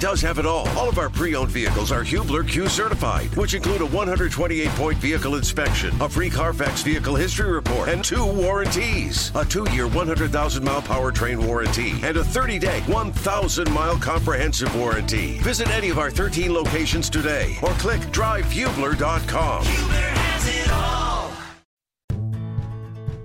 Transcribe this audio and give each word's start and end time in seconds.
does 0.00 0.20
have 0.20 0.38
it 0.38 0.46
all. 0.46 0.68
All 0.70 0.88
of 0.88 0.98
our 0.98 1.08
pre-owned 1.10 1.50
vehicles 1.50 1.92
are 1.92 2.02
Hubler 2.02 2.44
Q 2.44 2.68
certified, 2.68 3.34
which 3.36 3.54
include 3.54 3.82
a 3.82 3.86
128-point 3.86 4.98
vehicle 4.98 5.34
inspection, 5.36 5.94
a 6.00 6.08
free 6.08 6.30
Carfax 6.30 6.82
vehicle 6.82 7.14
history 7.16 7.50
report, 7.50 7.88
and 7.88 8.04
two 8.04 8.24
warranties. 8.24 9.32
A 9.34 9.44
two-year 9.44 9.88
100,000-mile 9.88 10.82
powertrain 10.82 11.44
warranty 11.44 11.92
and 12.02 12.16
a 12.16 12.22
30-day 12.22 12.80
1,000-mile 12.86 13.98
comprehensive 13.98 14.74
warranty. 14.76 15.38
Visit 15.38 15.68
any 15.70 15.90
of 15.90 15.98
our 15.98 16.10
13 16.10 16.52
locations 16.52 17.10
today 17.10 17.56
or 17.62 17.70
click 17.72 18.00
drivehubler.com. 18.12 19.64
Hubler 19.64 19.94
has 19.94 20.48
it 20.48 20.70
all. 20.72 20.98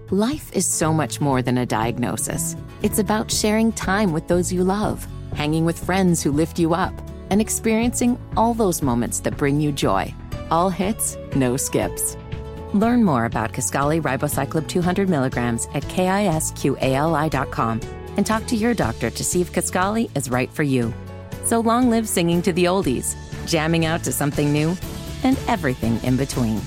Life 0.10 0.54
is 0.54 0.68
so 0.68 0.94
much 0.94 1.20
more 1.20 1.42
than 1.42 1.58
a 1.58 1.66
diagnosis. 1.66 2.56
It's 2.84 3.00
about 3.00 3.32
sharing 3.32 3.72
time 3.72 4.14
with 4.14 4.28
those 4.28 4.54
you 4.54 4.64
love, 4.64 5.08
hanging 5.34 5.66
with 5.66 5.84
friends 5.84 6.22
who 6.22 6.32
lift 6.32 6.60
you 6.60 6.74
up, 6.74 6.94
and 7.30 7.42
experiencing 7.42 8.20
all 8.38 8.54
those 8.54 8.82
moments 8.82 9.20
that 9.22 9.38
bring 9.38 9.60
you 9.60 9.72
joy. 9.72 10.14
All 10.52 10.70
hits, 10.70 11.18
no 11.36 11.58
skips. 11.58 12.16
Learn 12.74 13.04
more 13.04 13.26
about 13.26 13.54
Kisqali 13.54 14.02
Ribociclib 14.02 14.68
200 14.68 15.10
milligrams 15.10 15.68
at 15.74 15.84
kisqali.com 15.84 17.82
and 18.18 18.26
talk 18.26 18.46
to 18.48 18.56
your 18.56 18.74
doctor 18.74 19.10
to 19.10 19.24
see 19.24 19.42
if 19.42 19.52
Kisqali 19.52 20.10
is 20.16 20.30
right 20.30 20.52
for 20.52 20.64
you. 20.64 20.94
So 21.46 21.60
long 21.60 21.90
live 21.90 22.08
singing 22.08 22.42
to 22.44 22.54
the 22.54 22.66
oldies, 22.66 23.16
jamming 23.48 23.86
out 23.86 24.04
to 24.04 24.12
something 24.12 24.52
new, 24.52 24.76
and 25.24 25.38
everything 25.48 26.00
in 26.04 26.18
between. 26.18 26.62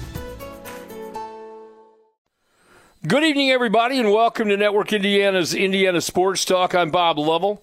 Good 3.06 3.22
evening, 3.22 3.50
everybody, 3.50 4.00
and 4.00 4.10
welcome 4.10 4.48
to 4.48 4.56
Network 4.56 4.92
Indiana's 4.92 5.54
Indiana 5.54 6.00
Sports 6.00 6.44
Talk. 6.44 6.74
I'm 6.74 6.90
Bob 6.90 7.18
Lovell. 7.18 7.62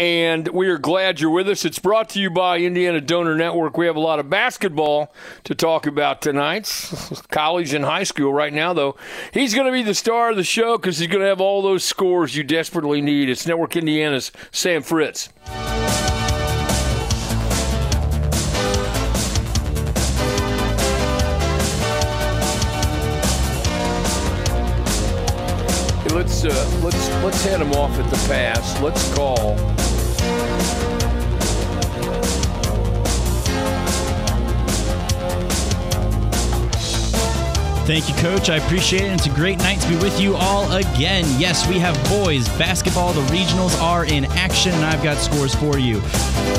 And 0.00 0.48
we 0.48 0.66
are 0.68 0.78
glad 0.78 1.20
you're 1.20 1.28
with 1.28 1.46
us. 1.46 1.66
It's 1.66 1.78
brought 1.78 2.08
to 2.10 2.20
you 2.20 2.30
by 2.30 2.60
Indiana 2.60 3.02
Donor 3.02 3.36
Network. 3.36 3.76
We 3.76 3.84
have 3.84 3.96
a 3.96 4.00
lot 4.00 4.18
of 4.18 4.30
basketball 4.30 5.12
to 5.44 5.54
talk 5.54 5.86
about 5.86 6.22
tonight, 6.22 6.90
college 7.30 7.74
and 7.74 7.84
high 7.84 8.04
school 8.04 8.32
right 8.32 8.50
now, 8.50 8.72
though. 8.72 8.96
He's 9.30 9.52
going 9.52 9.66
to 9.66 9.72
be 9.72 9.82
the 9.82 9.92
star 9.92 10.30
of 10.30 10.38
the 10.38 10.42
show 10.42 10.78
because 10.78 10.96
he's 10.96 11.08
going 11.08 11.20
to 11.20 11.26
have 11.26 11.42
all 11.42 11.60
those 11.60 11.84
scores 11.84 12.34
you 12.34 12.42
desperately 12.44 13.02
need. 13.02 13.28
It's 13.28 13.46
Network 13.46 13.76
Indiana's 13.76 14.32
Sam 14.52 14.80
Fritz. 14.80 15.28
let's 26.14 26.44
uh, 26.44 26.80
let's 26.82 27.08
let's 27.22 27.44
head 27.44 27.60
him 27.60 27.72
off 27.72 27.98
at 27.98 28.10
the 28.10 28.16
pass. 28.28 28.80
Let's 28.80 29.14
call. 29.14 29.56
Thank 37.86 38.08
you, 38.08 38.14
Coach. 38.16 38.50
I 38.50 38.56
appreciate 38.56 39.02
it. 39.02 39.12
It's 39.12 39.26
a 39.26 39.30
great 39.30 39.58
night 39.58 39.80
to 39.80 39.88
be 39.88 39.96
with 39.96 40.20
you 40.20 40.36
all 40.36 40.70
again. 40.72 41.24
Yes, 41.38 41.66
we 41.66 41.78
have 41.78 41.96
boys 42.08 42.48
basketball. 42.50 43.12
The 43.12 43.22
regionals 43.22 43.80
are 43.82 44.04
in 44.04 44.26
action, 44.26 44.72
and 44.72 44.84
I've 44.84 45.02
got 45.02 45.16
scores 45.16 45.54
for 45.54 45.78
you. 45.78 46.00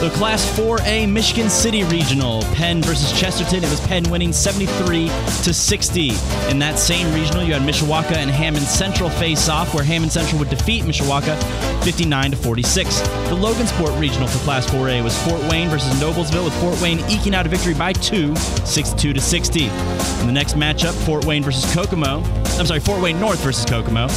The 0.01 0.11
Class 0.15 0.45
4A 0.57 1.09
Michigan 1.09 1.49
City 1.49 1.83
Regional, 1.85 2.41
Penn 2.55 2.81
versus 2.81 3.17
Chesterton. 3.17 3.63
It 3.63 3.69
was 3.69 3.79
Penn 3.81 4.03
winning 4.09 4.33
73 4.33 5.07
to 5.43 5.53
60. 5.53 6.09
In 6.49 6.59
that 6.59 6.77
same 6.77 7.13
regional, 7.13 7.43
you 7.43 7.53
had 7.53 7.61
Mishawaka 7.61 8.17
and 8.17 8.29
Hammond 8.29 8.65
Central 8.65 9.09
face 9.09 9.47
off, 9.47 9.73
where 9.73 9.83
Hammond 9.83 10.11
Central 10.11 10.39
would 10.39 10.49
defeat 10.49 10.83
Mishawaka 10.83 11.39
59 11.81 12.31
to 12.31 12.37
46. 12.37 12.99
The 12.99 13.35
Logansport 13.35 13.99
Regional 13.99 14.27
for 14.27 14.39
Class 14.39 14.65
4A 14.67 15.03
was 15.03 15.17
Fort 15.23 15.41
Wayne 15.49 15.69
versus 15.69 15.91
Noblesville, 16.01 16.45
with 16.45 16.53
Fort 16.61 16.79
Wayne 16.81 16.99
eking 17.09 17.33
out 17.33 17.45
a 17.45 17.49
victory 17.49 17.73
by 17.73 17.93
two, 17.93 18.35
62 18.35 19.13
to 19.13 19.21
60. 19.21 19.65
In 19.65 20.27
the 20.27 20.31
next 20.31 20.55
matchup, 20.55 20.93
Fort 21.05 21.25
Wayne 21.25 21.43
versus 21.43 21.73
Kokomo. 21.73 22.23
I'm 22.57 22.65
sorry, 22.65 22.79
Fort 22.79 23.01
Wayne 23.01 23.19
North 23.19 23.39
versus 23.41 23.65
Kokomo. 23.65 24.07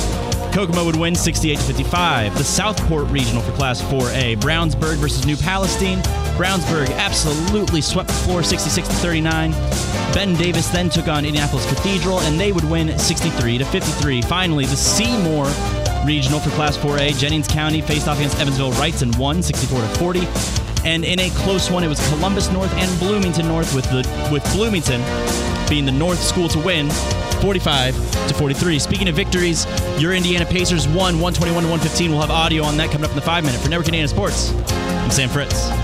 Kokomo 0.53 0.85
would 0.85 0.95
win 0.95 1.17
68 1.17 1.59
to 1.59 1.65
55. 1.65 2.39
The 2.39 2.45
Southport 2.45 3.09
Regional 3.09 3.43
for 3.43 3.51
Class 3.53 3.83
4A. 3.83 4.37
Brownsburg 4.37 4.99
versus 4.99 5.27
New 5.27 5.37
Palestine. 5.37 5.99
Brownsburg 6.37 6.91
absolutely 6.97 7.81
swept 7.81 8.09
the 8.09 8.15
floor 8.15 8.43
66 8.43 8.87
to 8.87 8.95
39. 8.95 9.51
Ben 10.15 10.35
Davis 10.35 10.69
then 10.69 10.89
took 10.89 11.09
on 11.09 11.25
Indianapolis 11.25 11.67
Cathedral 11.67 12.21
and 12.21 12.39
they 12.39 12.53
would 12.53 12.63
win 12.71 12.97
63 12.97 13.59
to 13.59 13.65
53. 13.65 14.23
Finally, 14.23 14.67
the 14.67 14.77
Seymour 14.77 15.47
Regional 16.05 16.39
for 16.39 16.51
Class 16.51 16.77
4A. 16.77 17.19
Jennings 17.19 17.49
County 17.49 17.81
faced 17.81 18.09
off 18.09 18.19
against 18.19 18.39
Evansville 18.39 18.73
Reitz 18.73 19.03
and 19.03 19.15
won 19.17 19.43
64 19.43 19.81
to 19.81 19.89
40. 19.99 20.21
And 20.85 21.05
in 21.05 21.19
a 21.19 21.31
close 21.31 21.71
one, 21.71 21.83
it 21.83 21.89
was 21.89 22.07
Columbus 22.11 22.51
North 22.51 22.73
and 22.75 22.99
Bloomington 23.01 23.49
North 23.49 23.75
with 23.75 23.85
the 23.85 24.07
with 24.31 24.45
Bloomington 24.53 25.03
being 25.69 25.87
the 25.87 25.93
North 25.93 26.21
school 26.21 26.49
to 26.49 26.59
win 26.59 26.91
45 27.41 27.95
to 28.29 28.35
43. 28.35 28.79
Speaking 28.79 29.09
of 29.09 29.15
victories, 29.15 29.67
your 29.99 30.13
Indiana 30.13 30.45
Pacers 30.45 30.87
won 30.87 31.21
121 31.21 31.63
to 31.63 31.69
115. 31.71 32.11
We'll 32.11 32.21
have 32.21 32.31
audio 32.31 32.65
on 32.65 32.77
that 32.77 32.91
coming 32.91 33.05
up 33.05 33.11
in 33.11 33.17
the 33.17 33.23
five 33.23 33.45
minute. 33.45 33.61
For 33.61 33.71
Network 33.71 33.89
Indiana 33.89 34.09
Sports, 34.09 34.53
I'm 34.53 35.11
Sam 35.11 35.29
Fritz. 35.31 35.84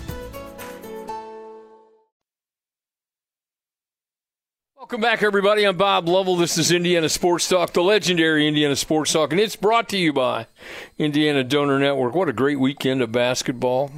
Welcome 4.91 5.03
back, 5.03 5.23
everybody. 5.23 5.63
I'm 5.63 5.77
Bob 5.77 6.09
Lovell. 6.09 6.35
This 6.35 6.57
is 6.57 6.69
Indiana 6.69 7.07
Sports 7.07 7.47
Talk, 7.47 7.71
the 7.71 7.81
legendary 7.81 8.45
Indiana 8.45 8.75
Sports 8.75 9.13
Talk, 9.13 9.31
and 9.31 9.39
it's 9.39 9.55
brought 9.55 9.87
to 9.87 9.97
you 9.97 10.11
by 10.11 10.47
Indiana 10.97 11.45
Donor 11.45 11.79
Network. 11.79 12.13
What 12.13 12.27
a 12.27 12.33
great 12.33 12.59
weekend 12.59 13.01
of 13.01 13.09
basketball. 13.09 13.89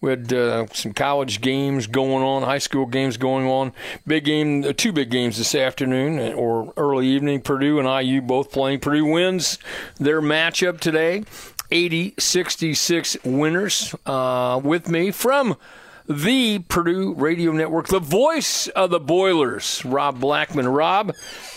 We 0.00 0.10
had 0.10 0.32
uh, 0.32 0.66
some 0.72 0.94
college 0.94 1.42
games 1.42 1.86
going 1.86 2.24
on, 2.24 2.42
high 2.42 2.58
school 2.58 2.86
games 2.86 3.16
going 3.16 3.46
on. 3.46 3.72
Big 4.04 4.24
game, 4.24 4.64
uh, 4.64 4.72
two 4.76 4.90
big 4.90 5.12
games 5.12 5.38
this 5.38 5.54
afternoon 5.54 6.18
uh, 6.18 6.32
or 6.32 6.72
early 6.76 7.06
evening. 7.06 7.40
Purdue 7.40 7.78
and 7.78 7.86
IU 8.04 8.20
both 8.20 8.50
playing. 8.50 8.80
Purdue 8.80 9.04
wins 9.04 9.60
their 10.00 10.20
matchup 10.20 10.80
today, 10.80 11.22
80 11.70 12.14
66 12.18 13.16
winners. 13.22 13.94
Uh, 14.04 14.60
with 14.60 14.88
me 14.88 15.12
from 15.12 15.56
the 16.08 16.60
Purdue 16.60 17.14
Radio 17.14 17.52
Network, 17.52 17.88
the 17.88 18.00
voice 18.00 18.68
of 18.68 18.90
the 18.90 19.00
Boilers, 19.00 19.84
Rob 19.84 20.20
Blackman. 20.20 20.68
Rob, 20.68 21.12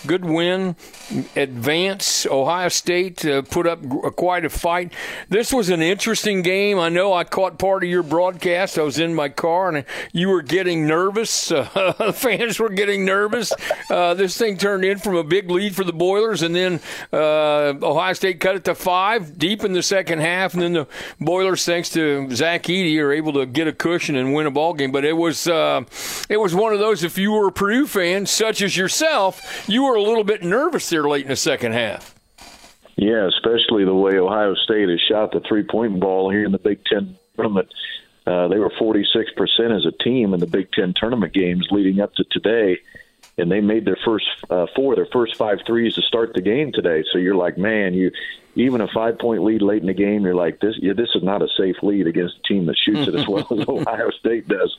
good 0.05 0.25
win, 0.25 0.75
advance. 1.35 2.25
Ohio 2.25 2.69
State 2.69 3.25
uh, 3.25 3.41
put 3.41 3.67
up 3.67 3.79
quite 4.15 4.45
a 4.45 4.49
fight. 4.49 4.93
This 5.29 5.51
was 5.53 5.69
an 5.69 5.81
interesting 5.81 6.41
game. 6.41 6.79
I 6.79 6.89
know 6.89 7.13
I 7.13 7.23
caught 7.23 7.59
part 7.59 7.83
of 7.83 7.89
your 7.89 8.03
broadcast. 8.03 8.77
I 8.77 8.83
was 8.83 8.99
in 8.99 9.13
my 9.13 9.29
car 9.29 9.69
and 9.69 9.85
you 10.13 10.29
were 10.29 10.41
getting 10.41 10.87
nervous. 10.87 11.51
Uh, 11.75 12.11
fans 12.11 12.59
were 12.59 12.69
getting 12.69 13.05
nervous. 13.05 13.51
Uh, 13.89 14.13
this 14.13 14.37
thing 14.37 14.57
turned 14.57 14.85
in 14.85 14.97
from 14.97 15.15
a 15.15 15.23
big 15.23 15.49
lead 15.49 15.75
for 15.75 15.83
the 15.83 15.93
Boilers, 15.93 16.41
and 16.41 16.55
then 16.55 16.79
uh, 17.11 17.73
Ohio 17.81 18.13
State 18.13 18.39
cut 18.39 18.55
it 18.55 18.63
to 18.65 18.75
five 18.75 19.37
deep 19.37 19.63
in 19.63 19.73
the 19.73 19.83
second 19.83 20.19
half, 20.19 20.53
and 20.53 20.63
then 20.63 20.73
the 20.73 20.87
Boilers, 21.19 21.65
thanks 21.65 21.89
to 21.91 22.29
Zach 22.31 22.63
Edey, 22.63 22.99
are 22.99 23.11
able 23.11 23.33
to 23.33 23.45
get 23.45 23.67
a 23.67 23.73
cushion 23.73 24.15
and 24.15 24.33
win 24.35 24.45
a 24.45 24.51
ball 24.51 24.73
game. 24.73 24.91
But 24.91 25.05
it 25.05 25.17
was 25.17 25.47
uh, 25.47 25.83
it 26.29 26.37
was 26.37 26.53
one 26.53 26.73
of 26.73 26.79
those. 26.79 27.03
If 27.03 27.17
you 27.17 27.31
were 27.31 27.47
a 27.47 27.51
Purdue 27.51 27.87
fan, 27.87 28.25
such 28.25 28.61
as 28.61 28.77
yourself, 28.77 29.67
you 29.67 29.83
were 29.83 29.95
a 29.95 30.01
little 30.01 30.23
bit 30.23 30.43
nervous 30.43 30.89
there 30.89 31.07
late 31.07 31.23
in 31.23 31.29
the 31.29 31.35
second 31.35 31.73
half. 31.73 32.15
Yeah, 32.97 33.27
especially 33.27 33.83
the 33.83 33.93
way 33.93 34.17
Ohio 34.17 34.55
State 34.55 34.87
has 34.89 35.01
shot 35.01 35.31
the 35.31 35.41
three 35.41 35.63
point 35.63 35.99
ball 35.99 36.29
here 36.29 36.45
in 36.45 36.51
the 36.51 36.59
Big 36.59 36.83
Ten 36.85 37.17
tournament. 37.35 37.67
Uh, 38.25 38.47
they 38.47 38.57
were 38.57 38.71
46% 38.71 39.05
as 39.75 39.85
a 39.85 39.91
team 40.03 40.33
in 40.33 40.39
the 40.39 40.47
Big 40.47 40.71
Ten 40.71 40.93
tournament 40.95 41.33
games 41.33 41.67
leading 41.69 41.99
up 41.99 42.13
to 42.15 42.23
today, 42.31 42.79
and 43.37 43.51
they 43.51 43.61
made 43.61 43.85
their 43.85 43.97
first 44.05 44.25
uh, 44.49 44.67
four, 44.75 44.95
their 44.95 45.07
first 45.11 45.35
five 45.35 45.59
threes 45.65 45.95
to 45.95 46.01
start 46.01 46.33
the 46.33 46.41
game 46.41 46.71
today. 46.71 47.03
So 47.11 47.17
you're 47.17 47.35
like, 47.35 47.57
man, 47.57 47.93
you 47.93 48.11
even 48.55 48.79
a 48.79 48.87
five 48.87 49.19
point 49.19 49.43
lead 49.43 49.61
late 49.61 49.81
in 49.81 49.87
the 49.87 49.93
game, 49.93 50.23
you're 50.23 50.35
like, 50.35 50.61
this 50.61 50.75
yeah, 50.77 50.93
this 50.93 51.09
is 51.13 51.23
not 51.23 51.41
a 51.41 51.47
safe 51.57 51.75
lead 51.83 52.07
against 52.07 52.37
a 52.37 52.47
team 52.47 52.65
that 52.67 52.77
shoots 52.77 53.07
it 53.07 53.15
as 53.15 53.27
well 53.27 53.45
as 53.51 53.51
Ohio 53.67 54.09
State 54.11 54.47
does. 54.47 54.75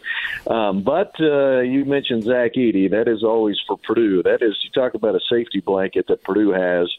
Um, 0.47 0.83
but 0.83 1.13
uh, 1.21 1.61
you 1.61 1.85
mentioned 1.85 2.25
Zach 2.25 2.55
Edey. 2.55 2.91
That 2.91 3.09
is 3.09 3.23
always 3.23 3.59
for 3.67 3.77
Purdue. 3.77 4.23
That 4.23 4.43
is, 4.43 4.57
you 4.63 4.71
talk 4.71 4.95
about 4.95 5.15
a 5.15 5.21
safety 5.29 5.61
blanket 5.61 6.07
that 6.09 6.23
Purdue 6.23 6.53
has. 6.53 6.91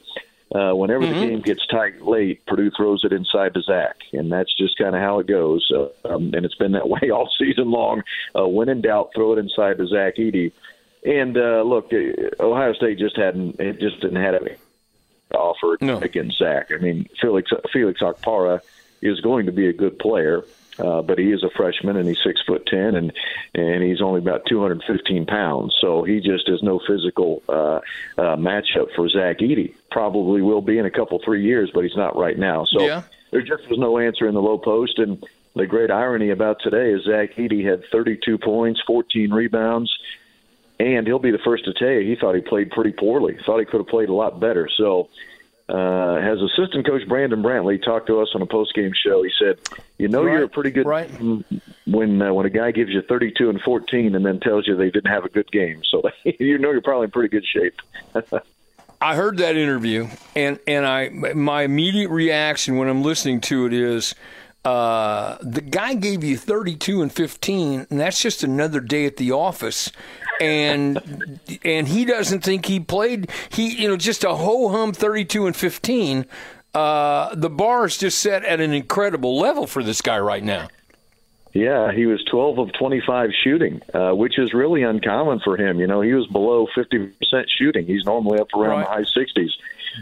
Uh, 0.53 0.73
whenever 0.73 1.03
mm-hmm. 1.03 1.19
the 1.19 1.27
game 1.27 1.41
gets 1.41 1.65
tight 1.67 2.01
late, 2.01 2.45
Purdue 2.45 2.71
throws 2.77 3.03
it 3.03 3.11
inside 3.11 3.53
to 3.53 3.61
Zach, 3.61 3.97
and 4.13 4.31
that's 4.31 4.55
just 4.55 4.77
kind 4.77 4.95
of 4.95 5.01
how 5.01 5.19
it 5.19 5.27
goes. 5.27 5.69
Uh, 5.69 5.87
um, 6.07 6.33
and 6.33 6.45
it's 6.45 6.55
been 6.55 6.71
that 6.71 6.87
way 6.89 7.09
all 7.11 7.29
season 7.37 7.69
long. 7.69 8.03
Uh, 8.37 8.47
when 8.47 8.69
in 8.69 8.81
doubt, 8.81 9.11
throw 9.13 9.33
it 9.33 9.39
inside 9.39 9.77
to 9.79 9.87
Zach 9.87 10.15
Edey. 10.15 10.53
And 11.05 11.37
uh, 11.37 11.63
look, 11.63 11.91
uh, 11.93 12.43
Ohio 12.43 12.73
State 12.73 12.99
just 12.99 13.17
hadn't 13.17 13.59
it 13.59 13.79
just 13.79 14.01
didn't 14.01 14.21
have 14.21 14.35
any 14.41 14.55
offer 15.33 15.77
no. 15.81 15.97
against 15.99 16.37
Zach. 16.37 16.71
I 16.71 16.77
mean, 16.77 17.07
Felix 17.21 17.51
Felix 17.71 18.01
Okpara 18.01 18.61
is 19.01 19.19
going 19.21 19.45
to 19.45 19.51
be 19.51 19.67
a 19.67 19.73
good 19.73 19.99
player. 19.99 20.43
Uh, 20.79 21.01
but 21.01 21.17
he 21.17 21.31
is 21.31 21.43
a 21.43 21.49
freshman 21.57 21.97
and 21.97 22.07
he's 22.07 22.19
six 22.23 22.39
foot 22.45 22.63
ten 22.67 22.93
and 22.95 23.11
and 23.55 23.81
he's 23.81 23.99
only 23.99 24.19
about 24.19 24.45
215 24.45 25.25
pounds, 25.25 25.75
so 25.81 26.03
he 26.03 26.19
just 26.19 26.47
is 26.47 26.61
no 26.61 26.79
physical 26.87 27.41
uh, 27.49 27.79
uh, 28.15 28.35
matchup 28.35 28.93
for 28.95 29.09
Zach 29.09 29.39
Edey. 29.39 29.73
Probably 29.89 30.43
will 30.43 30.61
be 30.61 30.77
in 30.77 30.85
a 30.85 30.91
couple 30.91 31.19
three 31.25 31.43
years, 31.43 31.71
but 31.73 31.83
he's 31.83 31.95
not 31.95 32.15
right 32.15 32.37
now. 32.37 32.65
So 32.65 32.85
yeah. 32.85 33.01
there 33.31 33.41
just 33.41 33.67
was 33.69 33.79
no 33.79 33.97
answer 33.97 34.27
in 34.27 34.35
the 34.35 34.41
low 34.41 34.59
post. 34.59 34.99
And 34.99 35.23
the 35.55 35.65
great 35.65 35.89
irony 35.89 36.29
about 36.29 36.57
today 36.61 36.91
is 36.91 37.05
Zach 37.05 37.33
Edey 37.37 37.67
had 37.67 37.83
32 37.91 38.37
points, 38.37 38.79
14 38.85 39.33
rebounds, 39.33 39.91
and 40.79 41.07
he'll 41.07 41.19
be 41.19 41.31
the 41.31 41.39
first 41.39 41.65
to 41.65 41.73
tell 41.73 41.89
you 41.89 42.01
he 42.01 42.15
thought 42.15 42.35
he 42.35 42.41
played 42.41 42.71
pretty 42.71 42.91
poorly. 42.91 43.37
Thought 43.45 43.59
he 43.59 43.65
could 43.65 43.79
have 43.79 43.87
played 43.87 44.09
a 44.09 44.13
lot 44.13 44.39
better. 44.39 44.69
So 44.77 45.09
uh, 45.69 46.21
has 46.21 46.39
assistant 46.41 46.85
coach 46.85 47.05
Brandon 47.07 47.43
Brantley 47.43 47.83
talked 47.83 48.07
to 48.07 48.21
us 48.21 48.29
on 48.33 48.41
a 48.41 48.45
post 48.45 48.73
game 48.73 48.91
show. 49.05 49.21
He 49.23 49.31
said, 49.37 49.59
"You 49.97 50.07
know, 50.07 50.23
right, 50.23 50.33
you're 50.33 50.43
a 50.43 50.49
pretty 50.49 50.71
good 50.71 50.85
right. 50.85 51.09
when 51.85 52.21
uh, 52.21 52.33
when 52.33 52.45
a 52.45 52.49
guy 52.49 52.71
gives 52.71 52.91
you 52.91 53.01
32 53.01 53.49
and 53.49 53.59
14 53.61 54.15
and 54.15 54.25
then 54.25 54.39
tells 54.39 54.65
you 54.65 54.77
they 54.77 54.89
didn't 54.89 55.11
have 55.11 55.25
a 55.25 55.29
good 55.29 55.51
game. 55.51 55.81
So 55.89 56.03
you 56.23 56.57
know 56.57 56.71
you're 56.71 56.81
probably 56.81 57.05
in 57.05 57.11
pretty 57.11 57.29
good 57.29 57.45
shape." 57.45 57.81
I 58.99 59.15
heard 59.15 59.37
that 59.37 59.57
interview, 59.57 60.07
and 60.35 60.59
and 60.67 60.85
I 60.85 61.09
my 61.09 61.63
immediate 61.63 62.09
reaction 62.09 62.77
when 62.77 62.87
I'm 62.87 63.03
listening 63.03 63.41
to 63.41 63.65
it 63.65 63.73
is. 63.73 64.15
Uh, 64.65 65.37
the 65.41 65.61
guy 65.61 65.93
gave 65.93 66.25
you 66.25 66.35
32 66.35 67.01
and 67.01 67.13
15, 67.13 67.87
and 67.89 67.99
that's 68.01 68.21
just 68.21 68.43
another 68.43 68.81
day 68.81 69.05
at 69.05 69.15
the 69.15 69.31
office 69.31 69.93
and 70.41 71.39
and 71.63 71.87
he 71.87 72.05
doesn't 72.05 72.43
think 72.43 72.65
he 72.65 72.79
played. 72.79 73.29
He 73.49 73.81
you 73.81 73.87
know 73.87 73.97
just 73.97 74.23
a 74.23 74.35
ho 74.35 74.69
hum 74.69 74.93
thirty 74.93 75.25
two 75.25 75.45
and 75.45 75.55
fifteen. 75.55 76.25
Uh, 76.73 77.33
the 77.33 77.49
bar 77.49 77.85
is 77.85 77.97
just 77.97 78.19
set 78.19 78.43
at 78.45 78.59
an 78.59 78.73
incredible 78.73 79.39
level 79.39 79.65
for 79.65 79.83
this 79.83 80.01
guy 80.01 80.19
right 80.19 80.43
now. 80.43 80.67
Yeah, 81.53 81.91
he 81.91 82.05
was 82.05 82.23
12 82.25 82.59
of 82.59 82.73
25 82.73 83.31
shooting, 83.43 83.81
uh, 83.91 84.11
which 84.11 84.37
is 84.37 84.53
really 84.53 84.83
uncommon 84.83 85.39
for 85.39 85.57
him. 85.57 85.79
You 85.79 85.87
know, 85.87 86.01
he 86.01 86.13
was 86.13 86.27
below 86.27 86.67
50% 86.77 87.13
shooting. 87.47 87.87
He's 87.87 88.05
normally 88.05 88.39
up 88.39 88.53
around 88.53 88.81
right. 88.81 89.05
the 89.05 89.11
high 89.11 89.23
60s. 89.41 89.49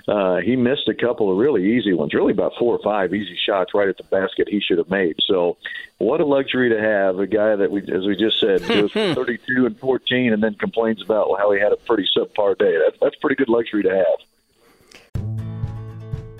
Uh, 0.07 0.37
he 0.37 0.55
missed 0.55 0.87
a 0.87 0.93
couple 0.93 1.31
of 1.31 1.37
really 1.37 1.77
easy 1.77 1.93
ones, 1.93 2.13
really 2.13 2.31
about 2.31 2.53
four 2.59 2.75
or 2.75 2.83
five 2.83 3.13
easy 3.13 3.37
shots 3.45 3.73
right 3.73 3.87
at 3.87 3.97
the 3.97 4.03
basket 4.03 4.47
he 4.49 4.59
should 4.59 4.77
have 4.77 4.89
made. 4.89 5.15
So, 5.25 5.57
what 5.97 6.21
a 6.21 6.25
luxury 6.25 6.69
to 6.69 6.79
have 6.79 7.19
a 7.19 7.27
guy 7.27 7.55
that 7.55 7.71
we, 7.71 7.81
as 7.81 8.05
we 8.05 8.15
just 8.15 8.39
said, 8.39 8.61
goes 8.67 8.91
from 8.91 9.15
32 9.15 9.65
and 9.65 9.79
14 9.79 10.33
and 10.33 10.43
then 10.43 10.55
complains 10.55 11.01
about 11.01 11.29
how 11.37 11.51
he 11.51 11.59
had 11.59 11.71
a 11.71 11.77
pretty 11.77 12.05
subpar 12.15 12.57
day. 12.57 12.73
That, 12.73 12.93
that's 13.01 13.15
pretty 13.17 13.35
good 13.35 13.49
luxury 13.49 13.83
to 13.83 13.89
have. 13.89 15.25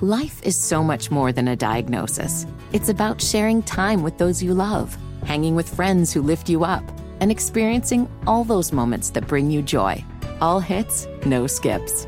Life 0.01 0.43
is 0.43 0.57
so 0.57 0.83
much 0.83 1.09
more 1.09 1.31
than 1.31 1.47
a 1.47 1.55
diagnosis. 1.55 2.45
It's 2.73 2.89
about 2.89 3.21
sharing 3.21 3.63
time 3.63 4.03
with 4.03 4.17
those 4.17 4.43
you 4.43 4.53
love, 4.53 4.97
hanging 5.23 5.55
with 5.55 5.73
friends 5.73 6.11
who 6.11 6.21
lift 6.21 6.49
you 6.49 6.65
up, 6.65 6.83
and 7.21 7.31
experiencing 7.31 8.09
all 8.27 8.43
those 8.43 8.73
moments 8.73 9.09
that 9.11 9.25
bring 9.25 9.49
you 9.49 9.61
joy. 9.61 10.03
All 10.41 10.59
hits, 10.59 11.07
no 11.25 11.47
skips. 11.47 12.07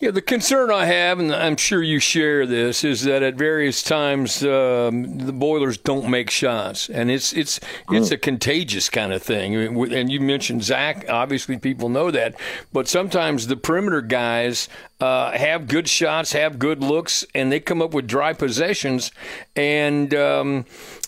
Yeah, 0.00 0.10
the 0.10 0.20
concern 0.20 0.72
I 0.72 0.86
have, 0.86 1.20
and 1.20 1.32
I'm 1.32 1.56
sure 1.56 1.80
you 1.80 2.00
share 2.00 2.46
this, 2.46 2.82
is 2.82 3.04
that 3.04 3.22
at 3.22 3.36
various 3.36 3.80
times 3.80 4.42
um, 4.42 5.18
the 5.18 5.32
Boilers 5.32 5.78
don't 5.78 6.10
make 6.10 6.30
shots, 6.30 6.90
and 6.90 7.12
it's 7.12 7.32
it's 7.32 7.60
it's 7.90 8.10
a 8.10 8.18
contagious 8.18 8.90
kind 8.90 9.12
of 9.12 9.22
thing. 9.22 9.54
And 9.54 10.10
you 10.10 10.20
mentioned 10.20 10.64
Zach. 10.64 11.06
Obviously, 11.08 11.58
people 11.58 11.88
know 11.88 12.10
that, 12.10 12.34
but 12.72 12.88
sometimes 12.88 13.46
the 13.46 13.56
perimeter 13.56 14.02
guys 14.02 14.68
uh, 15.00 15.30
have 15.30 15.68
good 15.68 15.88
shots, 15.88 16.32
have 16.32 16.58
good 16.58 16.82
looks, 16.82 17.24
and 17.32 17.52
they 17.52 17.60
come 17.60 17.80
up 17.80 17.94
with 17.94 18.08
dry 18.08 18.32
possessions, 18.32 19.12
and 19.54 20.12
um, 20.12 20.64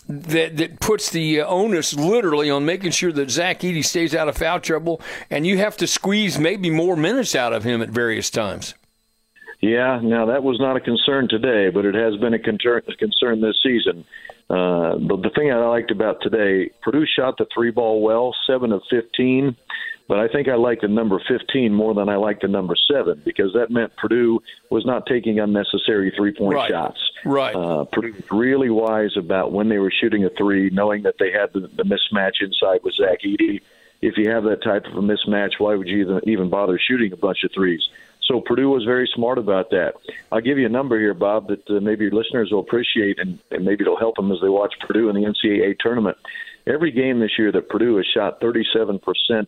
that 0.07 0.57
that 0.57 0.79
puts 0.79 1.09
the 1.09 1.41
onus 1.41 1.93
literally 1.93 2.49
on 2.49 2.65
making 2.65 2.91
sure 2.91 3.11
that 3.11 3.29
Zach 3.29 3.59
Edey 3.61 3.83
stays 3.83 4.15
out 4.15 4.29
of 4.29 4.37
foul 4.37 4.59
trouble, 4.59 5.01
and 5.29 5.45
you 5.45 5.57
have 5.57 5.77
to 5.77 5.87
squeeze 5.87 6.39
maybe 6.39 6.69
more 6.69 6.95
minutes 6.95 7.35
out 7.35 7.53
of 7.53 7.63
him 7.63 7.81
at 7.81 7.89
various 7.89 8.29
times. 8.29 8.73
Yeah, 9.59 9.99
now 10.03 10.27
that 10.27 10.43
was 10.43 10.59
not 10.59 10.77
a 10.77 10.79
concern 10.79 11.27
today, 11.27 11.69
but 11.69 11.83
it 11.83 11.95
has 11.95 12.15
been 12.17 12.33
a 12.33 12.39
concern, 12.39 13.41
this 13.41 13.57
season. 13.63 14.05
Uh, 14.49 14.97
but 14.97 15.23
the 15.23 15.31
thing 15.35 15.51
I 15.51 15.57
liked 15.65 15.91
about 15.91 16.21
today, 16.21 16.71
Purdue 16.81 17.05
shot 17.05 17.37
the 17.37 17.47
three 17.53 17.71
ball 17.71 18.01
well, 18.01 18.35
seven 18.45 18.71
of 18.71 18.81
15. 18.89 19.55
But 20.07 20.19
I 20.19 20.29
think 20.29 20.47
I 20.47 20.55
liked 20.55 20.83
the 20.83 20.87
number 20.87 21.21
15 21.27 21.73
more 21.73 21.93
than 21.93 22.07
I 22.07 22.15
liked 22.15 22.41
the 22.41 22.47
number 22.47 22.75
seven 22.89 23.21
because 23.25 23.51
that 23.53 23.69
meant 23.69 23.95
Purdue 23.97 24.41
was 24.69 24.85
not 24.85 25.05
taking 25.05 25.39
unnecessary 25.39 26.13
three 26.15 26.33
point 26.33 26.55
right. 26.55 26.69
shots. 26.69 26.99
Right. 27.25 27.53
Uh, 27.53 27.83
Purdue 27.85 28.13
was 28.13 28.31
really 28.31 28.69
wise 28.69 29.17
about 29.17 29.51
when 29.51 29.67
they 29.67 29.79
were 29.79 29.91
shooting 29.91 30.23
a 30.23 30.29
three, 30.29 30.69
knowing 30.69 31.03
that 31.03 31.15
they 31.19 31.31
had 31.31 31.51
the, 31.53 31.61
the 31.61 31.83
mismatch 31.83 32.41
inside 32.41 32.79
with 32.83 32.95
Zach 32.95 33.19
Edey. 33.25 33.61
If 34.01 34.15
you 34.17 34.31
have 34.31 34.43
that 34.43 34.63
type 34.63 34.85
of 34.85 34.93
a 34.93 35.01
mismatch, 35.01 35.59
why 35.59 35.75
would 35.75 35.87
you 35.87 36.21
even 36.25 36.49
bother 36.49 36.79
shooting 36.79 37.11
a 37.11 37.17
bunch 37.17 37.43
of 37.43 37.51
threes? 37.51 37.81
So 38.27 38.41
Purdue 38.41 38.69
was 38.69 38.83
very 38.83 39.09
smart 39.15 39.37
about 39.37 39.69
that. 39.69 39.93
I'll 40.31 40.41
give 40.41 40.57
you 40.57 40.65
a 40.65 40.69
number 40.69 40.99
here, 40.99 41.13
Bob, 41.13 41.47
that 41.47 41.69
uh, 41.69 41.79
maybe 41.79 42.05
your 42.05 42.13
listeners 42.13 42.49
will 42.51 42.59
appreciate, 42.59 43.19
and, 43.19 43.39
and 43.51 43.63
maybe 43.63 43.83
it'll 43.83 43.97
help 43.97 44.17
them 44.17 44.31
as 44.31 44.39
they 44.41 44.49
watch 44.49 44.73
Purdue 44.85 45.09
in 45.09 45.15
the 45.15 45.21
NCAA 45.21 45.79
tournament. 45.79 46.17
Every 46.67 46.91
game 46.91 47.21
this 47.21 47.31
year 47.39 47.51
that 47.53 47.69
Purdue 47.69 47.95
has 47.95 48.05
shot 48.05 48.41
37% 48.41 48.99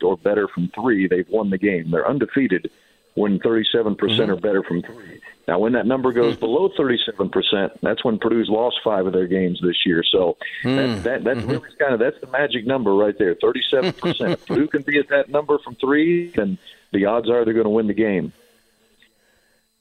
or 0.03 0.15
better 0.15 0.47
from 0.47 0.71
three, 0.73 1.07
they've 1.07 1.27
won 1.29 1.49
the 1.49 1.57
game. 1.57 1.91
They're 1.91 2.07
undefeated 2.07 2.71
when 3.15 3.39
37% 3.39 3.97
mm-hmm. 3.97 4.31
or 4.31 4.35
better 4.37 4.63
from 4.63 4.81
three. 4.81 5.19
Now, 5.45 5.59
when 5.59 5.73
that 5.73 5.85
number 5.85 6.13
goes 6.13 6.35
mm-hmm. 6.35 6.39
below 6.39 6.69
37%, 6.69 7.79
that's 7.81 8.05
when 8.05 8.19
Purdue's 8.19 8.47
lost 8.47 8.77
five 8.83 9.05
of 9.05 9.11
their 9.11 9.27
games 9.27 9.59
this 9.61 9.85
year. 9.85 10.03
So 10.09 10.37
mm-hmm. 10.63 10.75
that, 10.75 11.03
that, 11.03 11.23
that's 11.25 11.39
mm-hmm. 11.39 11.49
really 11.49 11.75
kind 11.77 11.93
of 11.93 11.99
that's 11.99 12.19
the 12.21 12.27
magic 12.27 12.65
number 12.65 12.93
right 12.93 13.17
there, 13.17 13.35
37%. 13.35 14.31
if 14.31 14.45
Purdue 14.45 14.67
can 14.67 14.83
be 14.83 14.99
at 14.99 15.09
that 15.09 15.27
number 15.27 15.57
from 15.59 15.75
three, 15.75 16.29
then 16.29 16.57
the 16.93 17.05
odds 17.05 17.29
are 17.29 17.43
they're 17.43 17.53
going 17.53 17.65
to 17.65 17.69
win 17.71 17.87
the 17.87 17.93
game. 17.93 18.31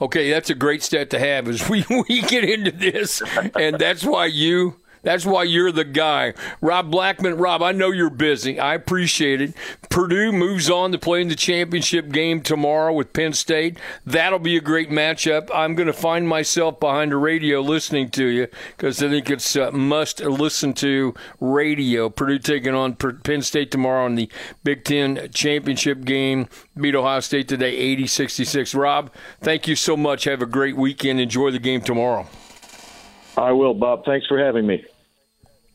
Okay, 0.00 0.30
that's 0.30 0.50
a 0.50 0.54
great 0.54 0.82
stat 0.82 1.10
to 1.10 1.18
have 1.18 1.48
as 1.48 1.68
we, 1.68 1.84
we 2.08 2.20
get 2.22 2.44
into 2.44 2.70
this. 2.70 3.22
And 3.54 3.78
that's 3.78 4.04
why 4.04 4.26
you 4.26 4.76
That's 5.06 5.24
why 5.24 5.44
you're 5.44 5.70
the 5.70 5.84
guy. 5.84 6.34
Rob 6.60 6.90
Blackman, 6.90 7.36
Rob, 7.36 7.62
I 7.62 7.70
know 7.70 7.92
you're 7.92 8.10
busy. 8.10 8.58
I 8.58 8.74
appreciate 8.74 9.40
it. 9.40 9.54
Purdue 9.88 10.32
moves 10.32 10.68
on 10.68 10.90
to 10.90 10.98
play 10.98 11.20
in 11.20 11.28
the 11.28 11.36
championship 11.36 12.10
game 12.10 12.40
tomorrow 12.40 12.92
with 12.92 13.12
Penn 13.12 13.32
State. 13.32 13.78
That'll 14.04 14.40
be 14.40 14.56
a 14.56 14.60
great 14.60 14.90
matchup. 14.90 15.48
I'm 15.54 15.76
going 15.76 15.86
to 15.86 15.92
find 15.92 16.28
myself 16.28 16.80
behind 16.80 17.12
a 17.12 17.18
radio 17.18 17.60
listening 17.60 18.10
to 18.10 18.26
you 18.26 18.48
because 18.76 19.00
I 19.00 19.08
think 19.08 19.30
it's 19.30 19.54
a 19.54 19.70
must 19.70 20.18
listen 20.18 20.72
to 20.74 21.14
radio. 21.38 22.10
Purdue 22.10 22.40
taking 22.40 22.74
on 22.74 22.96
Penn 22.96 23.42
State 23.42 23.70
tomorrow 23.70 24.06
in 24.06 24.16
the 24.16 24.28
Big 24.64 24.82
Ten 24.82 25.30
championship 25.32 26.04
game. 26.04 26.48
Beat 26.76 26.96
Ohio 26.96 27.20
State 27.20 27.46
today 27.46 27.76
80 27.76 28.08
66. 28.08 28.74
Rob, 28.74 29.12
thank 29.40 29.68
you 29.68 29.76
so 29.76 29.96
much. 29.96 30.24
Have 30.24 30.42
a 30.42 30.46
great 30.46 30.76
weekend. 30.76 31.20
Enjoy 31.20 31.52
the 31.52 31.60
game 31.60 31.80
tomorrow. 31.80 32.26
I 33.36 33.52
will, 33.52 33.74
Bob. 33.74 34.04
Thanks 34.04 34.26
for 34.26 34.36
having 34.36 34.66
me. 34.66 34.84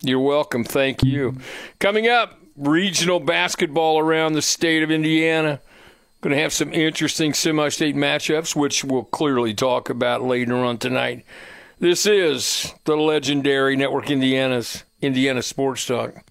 You're 0.01 0.19
welcome. 0.19 0.63
Thank 0.63 1.03
you. 1.03 1.37
Coming 1.79 2.07
up, 2.07 2.39
regional 2.55 3.19
basketball 3.19 3.99
around 3.99 4.33
the 4.33 4.41
state 4.41 4.83
of 4.83 4.91
Indiana. 4.91 5.61
Going 6.21 6.35
to 6.35 6.41
have 6.41 6.53
some 6.53 6.73
interesting 6.73 7.33
semi 7.33 7.69
state 7.69 7.95
matchups, 7.95 8.55
which 8.55 8.83
we'll 8.83 9.05
clearly 9.05 9.53
talk 9.53 9.89
about 9.89 10.21
later 10.21 10.55
on 10.55 10.77
tonight. 10.77 11.25
This 11.79 12.05
is 12.05 12.73
the 12.85 12.95
legendary 12.95 13.75
Network 13.75 14.11
Indiana's 14.11 14.83
Indiana 15.01 15.41
Sports 15.41 15.85
Talk. 15.87 16.23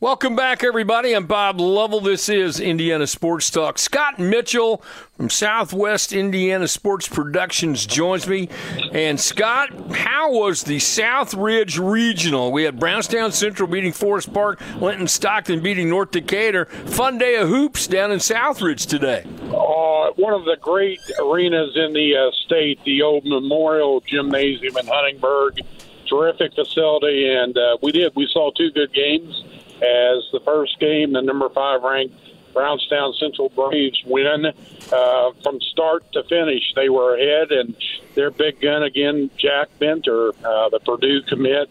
Welcome 0.00 0.34
back, 0.34 0.64
everybody. 0.64 1.12
I'm 1.12 1.26
Bob 1.28 1.60
Lovell. 1.60 2.00
This 2.00 2.28
is 2.28 2.58
Indiana 2.58 3.06
Sports 3.06 3.48
Talk. 3.48 3.78
Scott 3.78 4.16
Mitchel 4.16 4.82
from 5.16 5.30
Southwest 5.30 6.12
Indiana 6.12 6.66
Sports 6.66 7.06
Productions 7.06 7.86
joins 7.86 8.26
me. 8.26 8.48
And 8.92 9.20
Scott, 9.20 9.70
how 9.92 10.32
was 10.32 10.64
the 10.64 10.78
Southridge 10.78 11.78
Regional? 11.78 12.50
We 12.50 12.64
had 12.64 12.80
Brownstown 12.80 13.30
Central 13.30 13.68
beating 13.68 13.92
Forest 13.92 14.32
Park, 14.34 14.60
Linton 14.80 15.06
Stockton 15.06 15.60
beating 15.60 15.88
North 15.88 16.10
Decatur. 16.10 16.64
Fun 16.64 17.16
day 17.16 17.36
of 17.36 17.48
hoops 17.48 17.86
down 17.86 18.10
in 18.10 18.18
Southridge 18.18 18.88
today. 18.88 19.22
Uh, 19.44 20.10
one 20.16 20.34
of 20.34 20.44
the 20.44 20.56
great 20.60 21.00
arenas 21.20 21.76
in 21.76 21.92
the 21.92 22.16
uh, 22.16 22.32
state, 22.44 22.80
the 22.84 23.00
old 23.00 23.24
Memorial 23.24 24.00
Gymnasium 24.00 24.76
in 24.76 24.88
Huntingburg. 24.88 25.60
Terrific 26.08 26.52
facility, 26.52 27.32
and 27.32 27.56
uh, 27.56 27.78
we 27.80 27.92
did. 27.92 28.12
We 28.16 28.28
saw 28.30 28.50
two 28.50 28.70
good 28.72 28.92
games 28.92 29.43
as 29.76 30.24
the 30.32 30.40
first 30.44 30.78
game, 30.78 31.12
the 31.12 31.22
number 31.22 31.48
five 31.48 31.82
ranked 31.82 32.14
Brownstown 32.52 33.12
Central 33.18 33.48
Braves 33.50 34.00
win 34.06 34.46
uh, 34.46 35.30
from 35.42 35.60
start 35.60 36.10
to 36.12 36.22
finish. 36.24 36.62
They 36.74 36.88
were 36.88 37.16
ahead, 37.16 37.50
and 37.50 37.76
their 38.14 38.30
big 38.30 38.60
gun 38.60 38.84
again, 38.84 39.30
Jack 39.36 39.68
Benter, 39.80 40.30
uh, 40.44 40.68
the 40.68 40.80
Purdue 40.80 41.22
commit, 41.22 41.68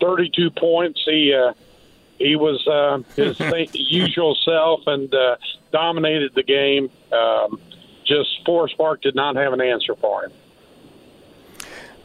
32 0.00 0.50
points. 0.50 1.02
He 1.04 1.34
uh, 1.34 1.54
he 2.18 2.36
was 2.36 2.66
uh, 2.66 2.98
his 3.16 3.40
usual 3.72 4.36
self 4.44 4.86
and 4.86 5.12
uh, 5.14 5.36
dominated 5.72 6.34
the 6.34 6.42
game. 6.42 6.90
Um, 7.12 7.60
just 8.04 8.28
Forest 8.44 8.76
Park 8.76 9.02
did 9.02 9.14
not 9.14 9.36
have 9.36 9.52
an 9.52 9.60
answer 9.60 9.94
for 9.96 10.24
him 10.24 10.32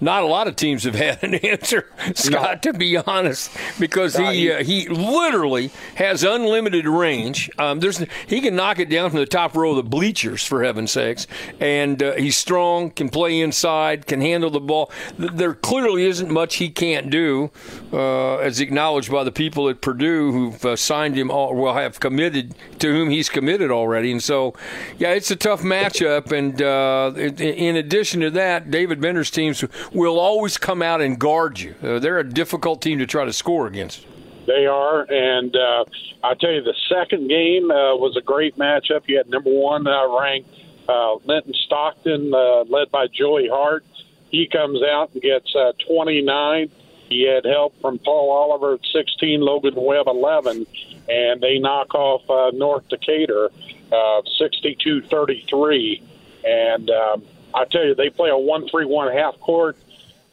not 0.03 0.23
a 0.23 0.27
lot 0.27 0.47
of 0.47 0.55
teams 0.55 0.83
have 0.83 0.95
had 0.95 1.23
an 1.23 1.35
answer, 1.43 1.87
Scott, 2.13 2.65
no. 2.65 2.71
to 2.71 2.77
be 2.77 2.97
honest, 2.97 3.51
because 3.79 4.15
he 4.15 4.51
uh, 4.51 4.63
he 4.63 4.87
literally 4.87 5.71
has 5.95 6.23
unlimited 6.23 6.85
range. 6.85 7.49
Um, 7.57 7.79
there's 7.79 8.03
he 8.27 8.41
can 8.41 8.55
knock 8.55 8.79
it 8.79 8.89
down 8.89 9.09
from 9.09 9.19
the 9.19 9.25
top 9.25 9.55
row 9.55 9.71
of 9.71 9.77
the 9.77 9.83
bleachers 9.83 10.43
for 10.43 10.63
heaven's 10.63 10.91
sakes, 10.91 11.27
and 11.59 12.01
uh, 12.01 12.13
he's 12.13 12.37
strong, 12.37 12.91
can 12.91 13.09
play 13.09 13.39
inside, 13.39 14.05
can 14.05 14.21
handle 14.21 14.49
the 14.49 14.59
ball. 14.59 14.91
There 15.17 15.53
clearly 15.53 16.05
isn't 16.05 16.31
much 16.31 16.55
he 16.55 16.69
can't 16.69 17.09
do, 17.09 17.51
uh, 17.91 18.37
as 18.37 18.59
acknowledged 18.59 19.11
by 19.11 19.23
the 19.23 19.31
people 19.31 19.69
at 19.69 19.81
Purdue 19.81 20.31
who've 20.31 20.65
uh, 20.65 20.75
signed 20.75 21.17
him, 21.17 21.31
all, 21.31 21.55
well, 21.55 21.73
have 21.73 21.99
committed 21.99 22.55
to 22.79 22.91
whom 22.91 23.09
he's 23.09 23.29
committed 23.29 23.71
already, 23.71 24.11
and 24.11 24.23
so 24.23 24.53
yeah, 24.97 25.11
it's 25.11 25.31
a 25.31 25.35
tough 25.35 25.61
matchup. 25.61 26.31
And 26.31 26.61
uh, 26.61 27.13
in 27.41 27.75
addition 27.75 28.21
to 28.21 28.31
that, 28.31 28.71
David 28.71 29.01
Benter's 29.01 29.31
teams 29.31 29.63
will 29.93 30.19
always 30.19 30.57
come 30.57 30.81
out 30.81 31.01
and 31.01 31.19
guard 31.19 31.59
you. 31.59 31.75
Uh, 31.81 31.99
they're 31.99 32.19
a 32.19 32.27
difficult 32.27 32.81
team 32.81 32.99
to 32.99 33.05
try 33.05 33.25
to 33.25 33.33
score 33.33 33.67
against. 33.67 34.05
They 34.45 34.65
are, 34.65 35.01
and 35.09 35.55
uh, 35.55 35.85
I 36.23 36.33
tell 36.33 36.51
you, 36.51 36.61
the 36.61 36.75
second 36.89 37.29
game 37.29 37.71
uh, 37.71 37.95
was 37.95 38.17
a 38.17 38.21
great 38.21 38.57
matchup. 38.57 39.03
You 39.07 39.17
had 39.17 39.29
number 39.29 39.49
one 39.49 39.87
uh, 39.87 40.19
ranked 40.19 40.49
uh, 40.87 41.15
Linton 41.25 41.53
Stockton, 41.65 42.33
uh, 42.33 42.63
led 42.63 42.91
by 42.91 43.07
Joey 43.07 43.47
Hart. 43.47 43.85
He 44.29 44.47
comes 44.47 44.81
out 44.83 45.11
and 45.13 45.21
gets 45.21 45.53
uh, 45.55 45.73
29. 45.87 46.71
He 47.09 47.23
had 47.23 47.45
help 47.45 47.79
from 47.81 47.99
Paul 47.99 48.31
Oliver 48.31 48.73
at 48.73 48.79
16, 48.91 49.41
Logan 49.41 49.75
Webb 49.75 50.07
11, 50.07 50.65
and 51.09 51.41
they 51.41 51.59
knock 51.59 51.93
off 51.93 52.27
uh, 52.29 52.55
North 52.55 52.87
Decatur 52.89 53.49
uh, 53.91 54.21
62 54.39 55.03
33. 55.03 56.01
And 56.45 56.89
um, 56.89 57.23
I 57.53 57.65
tell 57.65 57.85
you, 57.85 57.95
they 57.95 58.09
play 58.09 58.29
a 58.29 58.37
one-three-one 58.37 59.15
half 59.15 59.39
court 59.39 59.77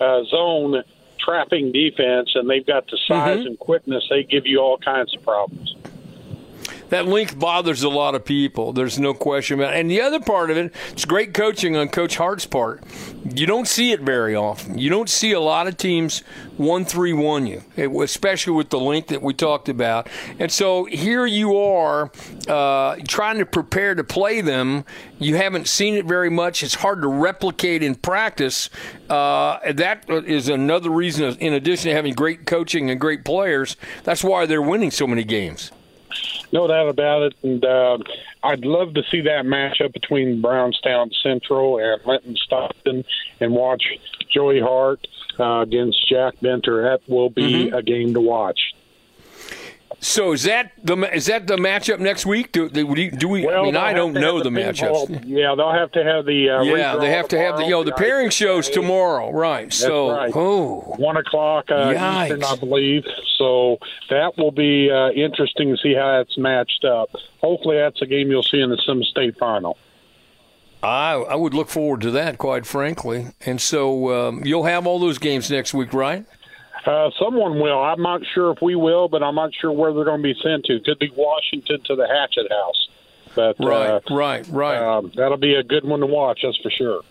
uh, 0.00 0.24
zone 0.24 0.82
trapping 1.18 1.72
defense, 1.72 2.32
and 2.34 2.48
they've 2.48 2.66
got 2.66 2.86
the 2.86 2.98
size 3.06 3.38
mm-hmm. 3.38 3.46
and 3.48 3.58
quickness. 3.58 4.06
They 4.08 4.22
give 4.22 4.46
you 4.46 4.60
all 4.60 4.78
kinds 4.78 5.14
of 5.14 5.22
problems 5.22 5.69
that 6.90 7.06
length 7.06 7.38
bothers 7.38 7.82
a 7.82 7.88
lot 7.88 8.14
of 8.14 8.24
people. 8.24 8.72
There's 8.72 8.98
no 8.98 9.14
question 9.14 9.58
about 9.58 9.74
it. 9.74 9.80
And 9.80 9.90
the 9.90 10.00
other 10.00 10.20
part 10.20 10.50
of 10.50 10.56
it, 10.56 10.74
it's 10.90 11.04
great 11.04 11.34
coaching 11.34 11.76
on 11.76 11.88
Coach 11.88 12.16
Hart's 12.16 12.46
part. 12.46 12.82
You 13.34 13.46
don't 13.46 13.66
see 13.66 13.92
it 13.92 14.00
very 14.00 14.34
often. 14.36 14.78
You 14.78 14.90
don't 14.90 15.08
see 15.08 15.32
a 15.32 15.40
lot 15.40 15.66
of 15.66 15.76
teams 15.76 16.20
one 16.56 16.84
three 16.84 17.12
one 17.12 17.46
you, 17.46 17.62
especially 17.76 18.52
with 18.52 18.70
the 18.70 18.78
length 18.78 19.08
that 19.08 19.22
we 19.22 19.32
talked 19.32 19.68
about. 19.68 20.08
And 20.38 20.52
so 20.52 20.84
here 20.84 21.24
you 21.26 21.56
are 21.56 22.10
uh, 22.48 22.96
trying 23.08 23.38
to 23.38 23.46
prepare 23.46 23.94
to 23.94 24.04
play 24.04 24.40
them. 24.40 24.84
You 25.18 25.36
haven't 25.36 25.68
seen 25.68 25.94
it 25.94 26.04
very 26.04 26.30
much. 26.30 26.62
It's 26.62 26.74
hard 26.74 27.02
to 27.02 27.08
replicate 27.08 27.82
in 27.82 27.94
practice. 27.94 28.68
Uh, 29.08 29.72
that 29.72 30.04
is 30.08 30.48
another 30.48 30.90
reason, 30.90 31.36
in 31.36 31.54
addition 31.54 31.90
to 31.90 31.94
having 31.94 32.14
great 32.14 32.46
coaching 32.46 32.90
and 32.90 33.00
great 33.00 33.24
players, 33.24 33.76
that's 34.04 34.24
why 34.24 34.46
they're 34.46 34.60
winning 34.60 34.90
so 34.90 35.06
many 35.06 35.24
games. 35.24 35.72
No 36.52 36.66
doubt 36.66 36.88
about 36.88 37.22
it. 37.22 37.34
And 37.42 37.64
uh, 37.64 37.98
I'd 38.42 38.64
love 38.64 38.94
to 38.94 39.02
see 39.10 39.20
that 39.22 39.44
matchup 39.44 39.92
between 39.92 40.40
Brownstown 40.40 41.10
Central 41.22 41.78
and 41.78 42.00
Linton 42.04 42.36
Stockton 42.36 43.04
and 43.40 43.52
watch 43.52 43.84
Joey 44.32 44.60
Hart 44.60 45.06
uh, 45.38 45.60
against 45.60 46.08
Jack 46.08 46.34
Benter. 46.42 46.82
That 46.82 47.08
will 47.08 47.30
be 47.30 47.66
mm-hmm. 47.66 47.74
a 47.74 47.82
game 47.82 48.14
to 48.14 48.20
watch. 48.20 48.74
So 50.02 50.32
is 50.32 50.44
that 50.44 50.72
the 50.82 50.96
is 51.14 51.26
that 51.26 51.46
the 51.46 51.56
matchup 51.56 51.98
next 51.98 52.24
week? 52.24 52.52
Do, 52.52 52.70
do 52.70 52.86
we? 52.86 53.10
Do 53.10 53.28
we 53.28 53.44
well, 53.44 53.60
I 53.60 53.64
mean, 53.64 53.76
I 53.76 53.92
don't 53.92 54.14
know 54.14 54.42
the, 54.42 54.48
matchups. 54.48 55.24
Yeah, 55.26 55.54
they'll 55.54 55.72
have 55.72 55.92
to 55.92 56.02
have 56.02 56.24
the 56.24 56.48
uh, 56.48 56.62
yeah. 56.62 56.96
They 56.96 57.10
have 57.10 57.28
to 57.28 57.38
have 57.38 57.58
the 57.58 57.64
you 57.64 57.70
know 57.70 57.84
the 57.84 57.92
pairing 57.92 58.30
shows 58.30 58.70
tomorrow, 58.70 59.30
right? 59.30 59.64
That's 59.64 59.76
so 59.76 60.10
right. 60.10 60.32
oh, 60.34 60.94
one 60.96 61.18
o'clock 61.18 61.70
uh, 61.70 61.90
Eastern, 61.90 62.42
I 62.42 62.56
believe. 62.56 63.04
So 63.36 63.76
that 64.08 64.38
will 64.38 64.52
be 64.52 64.90
uh, 64.90 65.10
interesting 65.10 65.68
to 65.68 65.76
see 65.76 65.94
how 65.94 66.16
that's 66.16 66.38
matched 66.38 66.86
up. 66.86 67.10
Hopefully, 67.42 67.76
that's 67.76 68.00
a 68.00 68.06
game 68.06 68.30
you'll 68.30 68.42
see 68.42 68.60
in 68.60 68.70
the 68.70 68.80
Semi 68.86 69.04
State 69.04 69.36
final. 69.38 69.76
I 70.82 71.12
I 71.12 71.34
would 71.34 71.52
look 71.52 71.68
forward 71.68 72.00
to 72.02 72.10
that, 72.12 72.38
quite 72.38 72.64
frankly. 72.64 73.26
And 73.44 73.60
so 73.60 74.28
um, 74.28 74.46
you'll 74.46 74.64
have 74.64 74.86
all 74.86 74.98
those 74.98 75.18
games 75.18 75.50
next 75.50 75.74
week, 75.74 75.92
right? 75.92 76.24
Uh, 76.86 77.10
someone 77.18 77.60
will. 77.60 77.78
I'm 77.82 78.02
not 78.02 78.22
sure 78.34 78.52
if 78.52 78.62
we 78.62 78.74
will, 78.74 79.08
but 79.08 79.22
I'm 79.22 79.34
not 79.34 79.50
sure 79.54 79.70
where 79.70 79.92
they're 79.92 80.04
going 80.04 80.22
to 80.22 80.34
be 80.34 80.38
sent 80.42 80.64
to. 80.66 80.80
Could 80.80 80.98
be 80.98 81.10
Washington 81.14 81.80
to 81.84 81.96
the 81.96 82.06
Hatchet 82.06 82.50
House. 82.50 82.88
But 83.34 83.56
right, 83.60 83.90
uh, 83.90 84.00
right, 84.10 84.46
right. 84.48 84.78
Um, 84.78 85.12
that'll 85.14 85.36
be 85.36 85.54
a 85.54 85.62
good 85.62 85.84
one 85.84 86.00
to 86.00 86.06
watch. 86.06 86.40
That's 86.42 86.56
for 86.58 86.70
sure. 86.70 87.02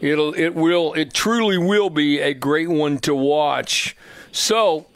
It'll, 0.00 0.34
it 0.34 0.54
will, 0.54 0.92
it 0.94 1.14
truly 1.14 1.56
will 1.56 1.88
be 1.88 2.18
a 2.20 2.34
great 2.34 2.68
one 2.68 2.98
to 2.98 3.14
watch. 3.14 3.96
So 4.32 4.86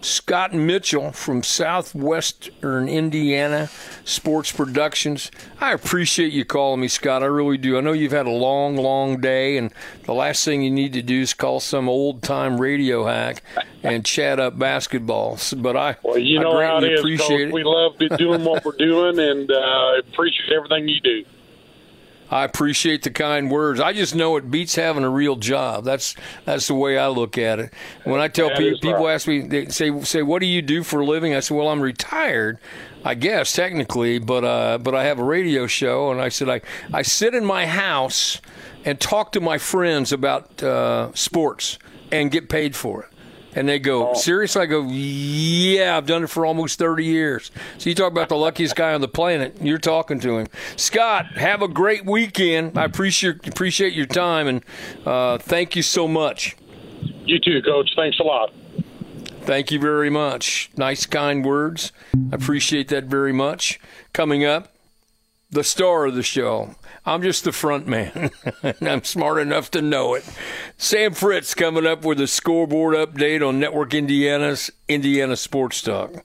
Scott 0.00 0.52
Mitchel 0.52 1.14
from 1.14 1.42
Southwestern 1.42 2.88
Indiana 2.88 3.68
Sports 4.04 4.52
Productions. 4.52 5.30
I 5.60 5.72
appreciate 5.72 6.32
you 6.32 6.44
calling 6.44 6.80
me, 6.80 6.88
Scott. 6.88 7.22
I 7.22 7.26
really 7.26 7.58
do. 7.58 7.76
I 7.76 7.80
know 7.80 7.92
you've 7.92 8.12
had 8.12 8.26
a 8.26 8.30
long, 8.30 8.76
long 8.76 9.20
day, 9.20 9.56
and 9.56 9.72
the 10.04 10.14
last 10.14 10.44
thing 10.44 10.62
you 10.62 10.70
need 10.70 10.92
to 10.92 11.02
do 11.02 11.22
is 11.22 11.34
call 11.34 11.60
some 11.60 11.88
old 11.88 12.22
time 12.22 12.60
radio 12.60 13.04
hack 13.06 13.42
and 13.82 14.04
chat 14.04 14.38
up 14.38 14.58
basketball. 14.58 15.38
But 15.56 15.76
I, 15.76 15.96
well, 16.02 16.18
you 16.18 16.40
know 16.40 16.52
I 16.52 16.66
greatly 16.66 16.66
how 16.66 16.78
it 16.78 16.92
is, 16.92 17.00
appreciate 17.00 17.48
it. 17.48 17.52
We 17.52 17.64
love 17.64 17.98
doing 18.18 18.44
what 18.44 18.64
we're 18.64 18.72
doing, 18.72 19.18
and 19.18 19.50
uh, 19.50 19.94
appreciate 19.98 20.52
everything 20.52 20.88
you 20.88 21.00
do. 21.00 21.24
I 22.30 22.44
appreciate 22.44 23.02
the 23.02 23.10
kind 23.10 23.50
words. 23.50 23.80
I 23.80 23.92
just 23.92 24.14
know 24.14 24.36
it 24.36 24.50
beats 24.50 24.74
having 24.74 25.04
a 25.04 25.10
real 25.10 25.36
job. 25.36 25.84
That's 25.84 26.14
that's 26.44 26.68
the 26.68 26.74
way 26.74 26.98
I 26.98 27.08
look 27.08 27.38
at 27.38 27.58
it. 27.58 27.72
When 28.04 28.20
I 28.20 28.28
tell 28.28 28.50
people, 28.50 28.78
people 28.80 29.04
right. 29.04 29.14
ask 29.14 29.26
me, 29.26 29.40
they 29.40 29.66
say, 29.66 30.00
"Say, 30.02 30.22
what 30.22 30.40
do 30.40 30.46
you 30.46 30.62
do 30.62 30.82
for 30.82 31.00
a 31.00 31.06
living?" 31.06 31.34
I 31.34 31.40
say, 31.40 31.54
"Well, 31.54 31.68
I'm 31.68 31.80
retired, 31.80 32.58
I 33.04 33.14
guess 33.14 33.52
technically, 33.52 34.18
but 34.18 34.44
uh, 34.44 34.78
but 34.78 34.94
I 34.94 35.04
have 35.04 35.18
a 35.18 35.24
radio 35.24 35.66
show." 35.66 36.10
And 36.10 36.20
I 36.20 36.28
said, 36.28 36.48
"I 36.48 36.60
I 36.92 37.02
sit 37.02 37.34
in 37.34 37.44
my 37.44 37.66
house 37.66 38.40
and 38.84 39.00
talk 39.00 39.32
to 39.32 39.40
my 39.40 39.58
friends 39.58 40.12
about 40.12 40.62
uh, 40.62 41.12
sports." 41.14 41.78
and 42.10 42.30
get 42.30 42.48
paid 42.48 42.74
for 42.74 43.02
it. 43.04 43.17
And 43.58 43.68
they 43.68 43.80
go, 43.80 44.14
seriously? 44.14 44.62
I 44.62 44.66
go, 44.66 44.84
yeah, 44.84 45.96
I've 45.96 46.06
done 46.06 46.22
it 46.22 46.30
for 46.30 46.46
almost 46.46 46.78
30 46.78 47.04
years. 47.04 47.50
So 47.78 47.90
you 47.90 47.96
talk 47.96 48.12
about 48.12 48.28
the 48.28 48.36
luckiest 48.36 48.76
guy 48.76 48.94
on 48.94 49.00
the 49.00 49.08
planet. 49.08 49.56
You're 49.60 49.78
talking 49.78 50.20
to 50.20 50.38
him. 50.38 50.46
Scott, 50.76 51.26
have 51.36 51.60
a 51.60 51.66
great 51.66 52.06
weekend. 52.06 52.78
I 52.78 52.84
appreciate 52.84 53.48
appreciate 53.48 53.94
your 53.94 54.06
time 54.06 54.46
and 54.46 54.64
uh, 55.04 55.38
thank 55.38 55.74
you 55.74 55.82
so 55.82 56.06
much. 56.06 56.56
You 57.24 57.40
too, 57.40 57.60
Coach. 57.62 57.90
Thanks 57.96 58.20
a 58.20 58.22
lot. 58.22 58.52
Thank 59.40 59.72
you 59.72 59.80
very 59.80 60.08
much. 60.08 60.70
Nice, 60.76 61.04
kind 61.04 61.44
words. 61.44 61.90
I 62.14 62.36
appreciate 62.36 62.86
that 62.88 63.06
very 63.06 63.32
much. 63.32 63.80
Coming 64.12 64.44
up, 64.44 64.72
the 65.50 65.64
star 65.64 66.06
of 66.06 66.14
the 66.14 66.22
show. 66.22 66.74
I'm 67.06 67.22
just 67.22 67.44
the 67.44 67.52
front 67.52 67.86
man, 67.86 68.30
and 68.62 68.88
I'm 68.88 69.04
smart 69.04 69.38
enough 69.38 69.70
to 69.72 69.82
know 69.82 70.14
it. 70.14 70.24
Sam 70.76 71.12
Fritz 71.14 71.54
coming 71.54 71.86
up 71.86 72.04
with 72.04 72.20
a 72.20 72.26
scoreboard 72.26 72.94
update 72.94 73.46
on 73.46 73.58
Network 73.58 73.94
Indiana's 73.94 74.70
Indiana 74.88 75.36
Sports 75.36 75.82
Talk. 75.82 76.24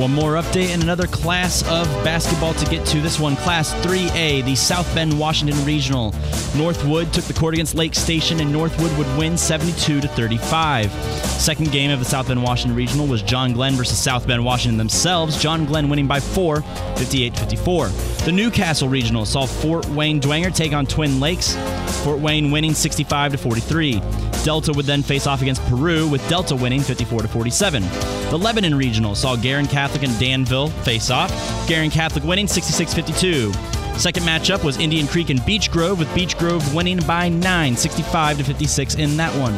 One 0.00 0.14
more 0.14 0.36
update 0.36 0.70
and 0.70 0.82
another 0.82 1.06
class 1.06 1.62
of 1.64 1.86
basketball 2.02 2.54
to 2.54 2.64
get 2.70 2.86
to. 2.86 3.02
This 3.02 3.20
one, 3.20 3.36
Class 3.36 3.74
3A, 3.84 4.42
the 4.46 4.54
South 4.54 4.94
Bend 4.94 5.18
Washington 5.18 5.62
Regional. 5.66 6.14
Northwood 6.56 7.12
took 7.12 7.26
the 7.26 7.34
court 7.34 7.52
against 7.52 7.74
Lake 7.74 7.94
Station, 7.94 8.40
and 8.40 8.50
Northwood 8.50 8.96
would 8.96 9.18
win 9.18 9.36
72 9.36 10.00
to 10.00 10.08
35. 10.08 10.90
Second 10.90 11.70
game 11.70 11.90
of 11.90 11.98
the 11.98 12.06
South 12.06 12.28
Bend 12.28 12.42
Washington 12.42 12.74
Regional 12.74 13.06
was 13.06 13.20
John 13.20 13.52
Glenn 13.52 13.74
versus 13.74 13.98
South 13.98 14.26
Bend 14.26 14.42
Washington 14.42 14.78
themselves. 14.78 15.36
John 15.36 15.66
Glenn 15.66 15.90
winning 15.90 16.06
by 16.06 16.18
four, 16.18 16.62
58 16.96 17.36
54. 17.36 17.90
The 18.24 18.32
New 18.32 18.50
Castle 18.50 18.86
Regional 18.86 19.24
saw 19.24 19.46
Fort 19.46 19.88
Wayne 19.88 20.20
Dwenger 20.20 20.54
take 20.54 20.74
on 20.74 20.84
Twin 20.84 21.20
Lakes. 21.20 21.56
Fort 22.04 22.18
Wayne 22.18 22.50
winning 22.50 22.74
65 22.74 23.32
to 23.32 23.38
43. 23.38 24.02
Delta 24.44 24.74
would 24.74 24.84
then 24.84 25.02
face 25.02 25.26
off 25.26 25.40
against 25.40 25.62
Peru, 25.62 26.06
with 26.06 26.26
Delta 26.28 26.54
winning 26.54 26.82
54 26.82 27.22
to 27.22 27.28
47. 27.28 27.82
The 28.28 28.36
Lebanon 28.36 28.74
Regional 28.74 29.14
saw 29.14 29.36
Guerin 29.36 29.66
Catholic 29.66 30.02
and 30.02 30.18
Danville 30.20 30.68
face 30.68 31.10
off. 31.10 31.30
Guerin 31.66 31.90
Catholic 31.90 32.22
winning 32.24 32.46
66 32.46 32.92
52. 32.92 33.52
Second 34.00 34.22
matchup 34.22 34.64
was 34.64 34.78
Indian 34.78 35.06
Creek 35.06 35.28
and 35.28 35.44
Beech 35.44 35.70
Grove, 35.70 35.98
with 35.98 36.12
Beech 36.14 36.38
Grove 36.38 36.74
winning 36.74 37.00
by 37.00 37.28
9, 37.28 37.76
65 37.76 38.38
to 38.38 38.44
56 38.44 38.94
in 38.94 39.18
that 39.18 39.30
one. 39.38 39.52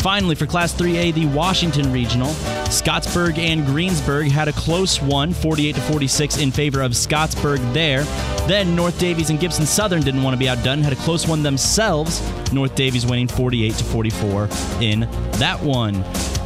Finally, 0.00 0.34
for 0.34 0.46
Class 0.46 0.72
3A, 0.72 1.12
the 1.12 1.26
Washington 1.26 1.92
Regional, 1.92 2.30
Scottsburg 2.70 3.36
and 3.36 3.66
Greensburg 3.66 4.28
had 4.28 4.48
a 4.48 4.52
close 4.54 4.98
one, 5.02 5.34
48 5.34 5.74
to 5.74 5.80
46 5.82 6.38
in 6.38 6.50
favor 6.50 6.80
of 6.80 6.92
Scottsburg 6.92 7.58
there. 7.74 8.04
Then 8.48 8.74
North 8.74 8.98
Daviess 8.98 9.28
and 9.28 9.38
Gibson 9.38 9.66
Southern 9.66 10.00
didn't 10.00 10.22
want 10.22 10.32
to 10.32 10.38
be 10.38 10.48
outdone, 10.48 10.80
had 10.80 10.94
a 10.94 10.96
close 10.96 11.28
one 11.28 11.42
themselves. 11.42 12.22
North 12.50 12.74
Daviess 12.74 13.08
winning 13.08 13.28
48 13.28 13.74
to 13.74 13.84
44 13.84 14.48
in 14.80 15.00
that 15.32 15.60
one. 15.62 16.02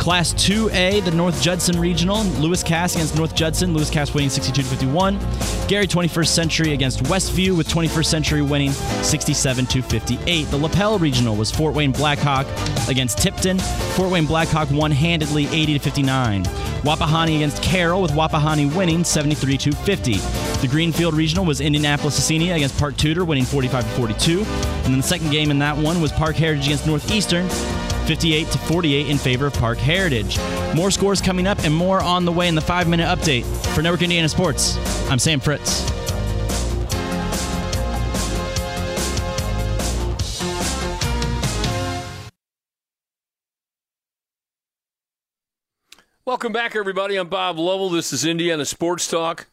Class 0.06 0.32
2A, 0.34 1.04
the 1.04 1.10
North 1.10 1.42
Judson 1.42 1.80
Regional, 1.80 2.22
Lewis 2.38 2.62
Cass 2.62 2.94
against 2.94 3.16
North 3.16 3.34
Judson, 3.34 3.74
Lewis 3.74 3.90
Cass 3.90 4.14
winning 4.14 4.30
62 4.30 4.62
to 4.62 4.68
51. 4.68 5.18
Gary 5.66 5.88
21st 5.88 6.28
Century 6.28 6.74
against 6.74 7.02
Westview, 7.06 7.56
with 7.56 7.66
21st 7.66 8.06
Century 8.06 8.40
winning 8.40 8.70
67 8.70 9.66
to 9.66 9.82
58. 9.82 10.44
The 10.44 10.56
Lapel 10.58 11.00
Regional 11.00 11.34
was 11.34 11.50
Fort 11.50 11.74
Wayne 11.74 11.90
Blackhawk 11.90 12.46
against 12.88 13.18
Tipton. 13.18 13.58
Fort 13.96 14.12
Wayne 14.12 14.26
Blackhawk 14.26 14.70
one 14.70 14.92
handedly 14.92 15.48
80 15.48 15.72
to 15.72 15.78
59. 15.80 16.44
Wapahani 16.44 17.34
against 17.34 17.60
Carroll, 17.60 18.00
with 18.00 18.12
Wapahani 18.12 18.72
winning 18.76 19.02
73 19.02 19.58
to 19.58 19.72
50. 19.72 20.12
The 20.12 20.68
Greenfield 20.70 21.14
Regional 21.14 21.44
was 21.44 21.60
Indianapolis 21.60 22.16
Scecina 22.16 22.54
against 22.54 22.78
Park 22.78 22.96
Tudor, 22.96 23.24
winning 23.24 23.44
45 23.44 23.82
to 23.82 23.90
42. 23.96 24.38
And 24.38 24.46
then 24.84 24.98
the 24.98 25.02
second 25.02 25.30
game 25.30 25.50
in 25.50 25.58
that 25.58 25.76
one 25.76 26.00
was 26.00 26.12
Parke 26.12 26.36
Heritage 26.36 26.66
against 26.66 26.86
Northeastern. 26.86 27.48
58 28.06 28.46
to 28.48 28.58
48 28.58 29.08
in 29.08 29.18
favor 29.18 29.46
of 29.46 29.54
Parke 29.54 29.78
Heritage. 29.78 30.38
More 30.74 30.90
scores 30.90 31.20
coming 31.20 31.46
up 31.46 31.58
and 31.64 31.74
more 31.74 32.00
on 32.00 32.24
the 32.24 32.32
way 32.32 32.48
in 32.48 32.54
the 32.54 32.60
five 32.60 32.88
minute 32.88 33.06
update. 33.06 33.44
For 33.74 33.82
Network 33.82 34.02
Indiana 34.02 34.28
Sports, 34.28 34.78
I'm 35.10 35.18
Sam 35.18 35.40
Fritz. 35.40 35.84
Welcome 46.26 46.52
back, 46.52 46.74
everybody. 46.74 47.14
I'm 47.16 47.28
Bob 47.28 47.56
Lovell. 47.56 47.88
This 47.88 48.12
is 48.12 48.24
Indiana 48.24 48.64
Sports 48.64 49.08
Talk. 49.08 49.46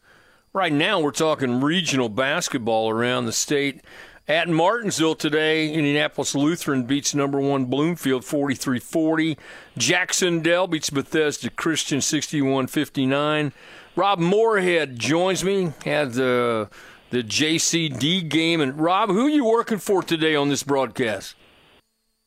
Right 0.52 0.72
now, 0.72 0.98
we're 0.98 1.12
talking 1.12 1.60
regional 1.60 2.08
basketball 2.08 2.90
around 2.90 3.26
the 3.26 3.32
state. 3.32 3.80
At 4.26 4.48
Martinsville 4.48 5.16
today, 5.16 5.70
Indianapolis 5.70 6.34
Lutheran 6.34 6.84
beats 6.84 7.14
number 7.14 7.38
one 7.38 7.66
Bloomfield 7.66 8.24
43 8.24 8.78
40. 8.78 9.38
Jac-Cen-Del 9.76 10.66
beats 10.66 10.88
Bethesda 10.88 11.50
Christian 11.50 12.00
61 12.00 12.68
59. 12.68 13.52
Rob 13.96 14.18
Moorhead 14.18 14.98
joins 14.98 15.44
me 15.44 15.72
at 15.84 16.14
the, 16.14 16.70
the 17.10 17.22
JCD 17.22 18.26
game. 18.30 18.62
And 18.62 18.80
Rob, 18.80 19.10
who 19.10 19.26
are 19.26 19.30
you 19.30 19.44
working 19.44 19.78
for 19.78 20.02
today 20.02 20.34
on 20.34 20.48
this 20.48 20.62
broadcast? 20.62 21.34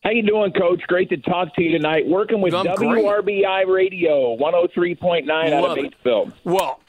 How 0.04 0.12
you 0.12 0.22
doing, 0.22 0.54
Coach? 0.54 0.84
Great 0.88 1.10
to 1.10 1.18
talk 1.18 1.56
to 1.56 1.64
you 1.64 1.72
tonight. 1.72 2.08
Working 2.08 2.42
with 2.42 2.54
I'm 2.54 2.68
WRBI 2.68 3.66
great. 3.66 3.68
Radio, 3.68 4.38
103.9 4.38 5.52
out 5.52 5.78
of. 5.78 5.78
Batesville. 5.78 6.32
Well, 6.44 6.80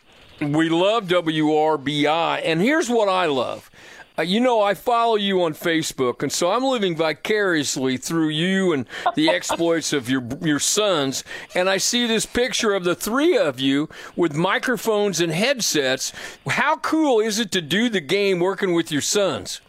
we 0.41 0.69
love 0.69 1.09
WRBI, 1.09 2.43
and 2.45 2.61
here's 2.61 2.91
what 2.91 3.09
I 3.09 3.27
love. 3.27 3.71
Uh, 4.19 4.23
you 4.23 4.41
know, 4.41 4.61
I 4.61 4.75
follow 4.75 5.15
you 5.15 5.43
on 5.45 5.55
Facebook, 5.55 6.25
and 6.25 6.33
so 6.33 6.51
I'm 6.51 6.65
living 6.65 6.97
vicariously 6.97 7.97
through 7.97 8.31
you 8.31 8.73
and 8.73 8.85
the 9.15 9.29
exploits 9.35 9.93
of 9.93 10.11
your 10.11 10.27
your 10.41 10.59
sons. 10.59 11.23
And 11.55 11.71
I 11.71 11.77
see 11.77 12.07
this 12.07 12.27
picture 12.27 12.75
of 12.75 12.83
the 12.83 12.97
three 12.97 13.39
of 13.39 13.61
you 13.61 13.89
with 14.17 14.35
microphones 14.35 15.21
and 15.21 15.31
headsets. 15.31 16.13
How 16.49 16.77
cool 16.77 17.21
is 17.21 17.39
it 17.39 17.53
to 17.53 17.61
do 17.61 17.89
the 17.89 18.01
game 18.01 18.41
working 18.41 18.75
with 18.75 18.91
your 18.91 19.03
sons? 19.03 19.61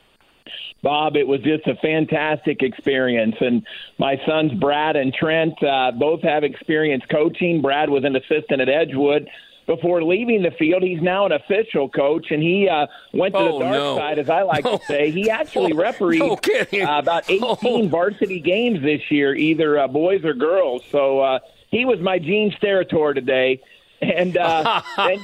Bob, 0.82 1.16
it 1.16 1.28
was 1.28 1.42
just 1.42 1.68
a 1.68 1.76
fantastic 1.76 2.64
experience. 2.64 3.36
And 3.42 3.68
my 3.98 4.16
sons, 4.26 4.54
Brad 4.54 4.96
and 4.96 5.14
Trent, 5.14 5.62
uh, 5.62 5.92
both 5.92 6.22
have 6.24 6.44
experience 6.44 7.04
coaching. 7.12 7.62
Brad 7.62 7.90
was 7.90 8.04
an 8.06 8.16
assistant 8.16 8.62
at 8.62 8.70
Edgewood. 8.70 9.30
Before 9.70 10.04
leaving 10.04 10.42
the 10.42 10.50
field, 10.50 10.82
he's 10.82 11.00
now 11.00 11.28
an 11.28 11.32
official 11.32 11.90
coach, 11.90 12.32
and 12.32 12.42
he 12.42 12.68
uh, 12.68 12.88
went 13.14 13.36
to 13.36 13.40
Oh, 13.40 13.60
the 13.60 13.66
dark 13.66 13.76
no. 13.76 13.98
side, 13.98 14.18
as 14.18 14.28
I 14.28 14.42
like 14.42 14.66
No. 14.66 14.78
to 14.80 14.86
say. 14.88 15.12
He 15.12 15.30
actually 15.30 15.74
No 15.74 15.80
refereed 15.84 16.24
kidding. 16.42 16.82
uh, 16.82 16.98
about 16.98 17.26
18 17.30 17.44
Oh. 17.46 17.88
varsity 17.88 18.40
games 18.40 18.82
this 18.82 19.02
year, 19.12 19.36
either 19.36 19.78
uh, 19.78 19.88
boys 19.88 20.26
or 20.26 20.34
girls. 20.34 20.82
So 20.92 21.20
uh, 21.20 21.40
he 21.70 21.86
was 21.86 22.00
my 22.00 22.18
Gene 22.18 22.52
Steratore 22.60 23.14
today. 23.14 23.62
And 24.02 24.36
uh, 24.38 24.82
then, 24.98 25.20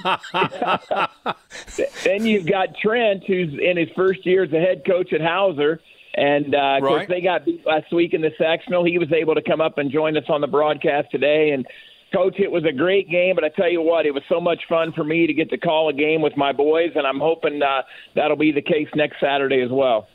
then 2.04 2.26
you've 2.28 2.46
got 2.46 2.76
Trent, 2.78 3.24
who's 3.26 3.58
in 3.60 3.78
his 3.78 3.90
first 3.96 4.26
year 4.28 4.44
as 4.44 4.54
a 4.54 4.60
head 4.60 4.84
coach 4.86 5.12
at 5.12 5.22
Hauser. 5.22 5.80
And 6.14 6.54
uh, 6.54 6.76
of 6.78 6.84
course, 6.84 7.08
they 7.08 7.22
got 7.22 7.46
beat 7.46 7.66
last 7.66 7.92
week 7.92 8.14
in 8.14 8.22
the 8.22 8.32
sectional. 8.38 8.84
He 8.84 9.00
was 9.00 9.12
able 9.12 9.34
to 9.34 9.42
come 9.42 9.60
up 9.60 9.80
and 9.80 9.92
join 9.92 10.16
us 10.18 10.26
on 10.30 10.42
the 10.42 10.48
broadcast 10.48 11.10
today. 11.10 11.50
And 11.50 11.66
coach, 12.16 12.36
it 12.40 12.52
was 12.52 12.64
a 12.66 12.72
great 12.72 13.10
game. 13.10 13.36
But 13.36 13.44
I 13.44 13.50
tell 13.50 13.70
you 13.70 13.82
what, 13.82 14.06
it 14.06 14.14
was 14.14 14.24
so 14.30 14.40
much 14.40 14.62
fun 14.70 14.94
for 14.94 15.04
me 15.04 15.28
to 15.28 15.34
get 15.34 15.50
to 15.50 15.58
call 15.58 15.90
a 15.90 15.94
game 15.94 16.22
with 16.22 16.38
my 16.38 16.52
boys, 16.52 16.92
and 16.96 17.06
I'm 17.06 17.20
hoping 17.20 17.62
uh, 17.62 17.82
that'll 18.16 18.38
be 18.38 18.52
the 18.52 18.62
case 18.62 18.88
next 18.96 19.20
Saturday 19.20 19.62
as 19.62 19.72
well. 19.72 20.08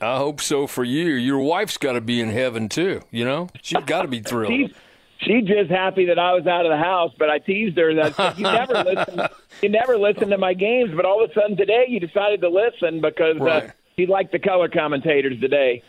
I 0.00 0.16
hope 0.18 0.40
so 0.40 0.66
for 0.68 0.84
you. 0.84 1.06
Your 1.14 1.40
wife's 1.40 1.76
got 1.76 1.92
to 1.94 2.00
be 2.00 2.20
in 2.20 2.28
heaven 2.30 2.68
too. 2.68 3.00
You 3.10 3.24
know, 3.24 3.48
she's 3.62 3.82
got 3.84 4.02
to 4.02 4.08
be 4.08 4.20
thrilled. 4.30 4.52
She's 4.52 4.70
she's 5.18 5.44
just 5.44 5.70
happy 5.70 6.06
that 6.06 6.18
I 6.20 6.34
was 6.34 6.46
out 6.46 6.64
of 6.64 6.70
the 6.70 6.76
house. 6.76 7.12
But 7.18 7.30
I 7.30 7.38
teased 7.40 7.76
her 7.78 7.92
that 7.94 8.14
said, 8.14 8.38
you 8.38 8.44
never 8.44 8.74
listen. 8.84 9.20
You 9.60 9.68
never 9.70 9.98
listen 9.98 10.30
to 10.30 10.38
my 10.38 10.54
games, 10.54 10.92
but 10.94 11.04
all 11.04 11.24
of 11.24 11.30
a 11.30 11.34
sudden 11.34 11.56
today 11.56 11.86
you 11.88 11.98
decided 11.98 12.40
to 12.42 12.48
listen 12.48 13.00
because 13.00 13.38
Right. 13.40 13.64
uh, 13.64 13.70
you 13.96 14.06
like 14.06 14.30
the 14.30 14.38
color 14.38 14.68
commentators 14.68 15.40
today. 15.40 15.82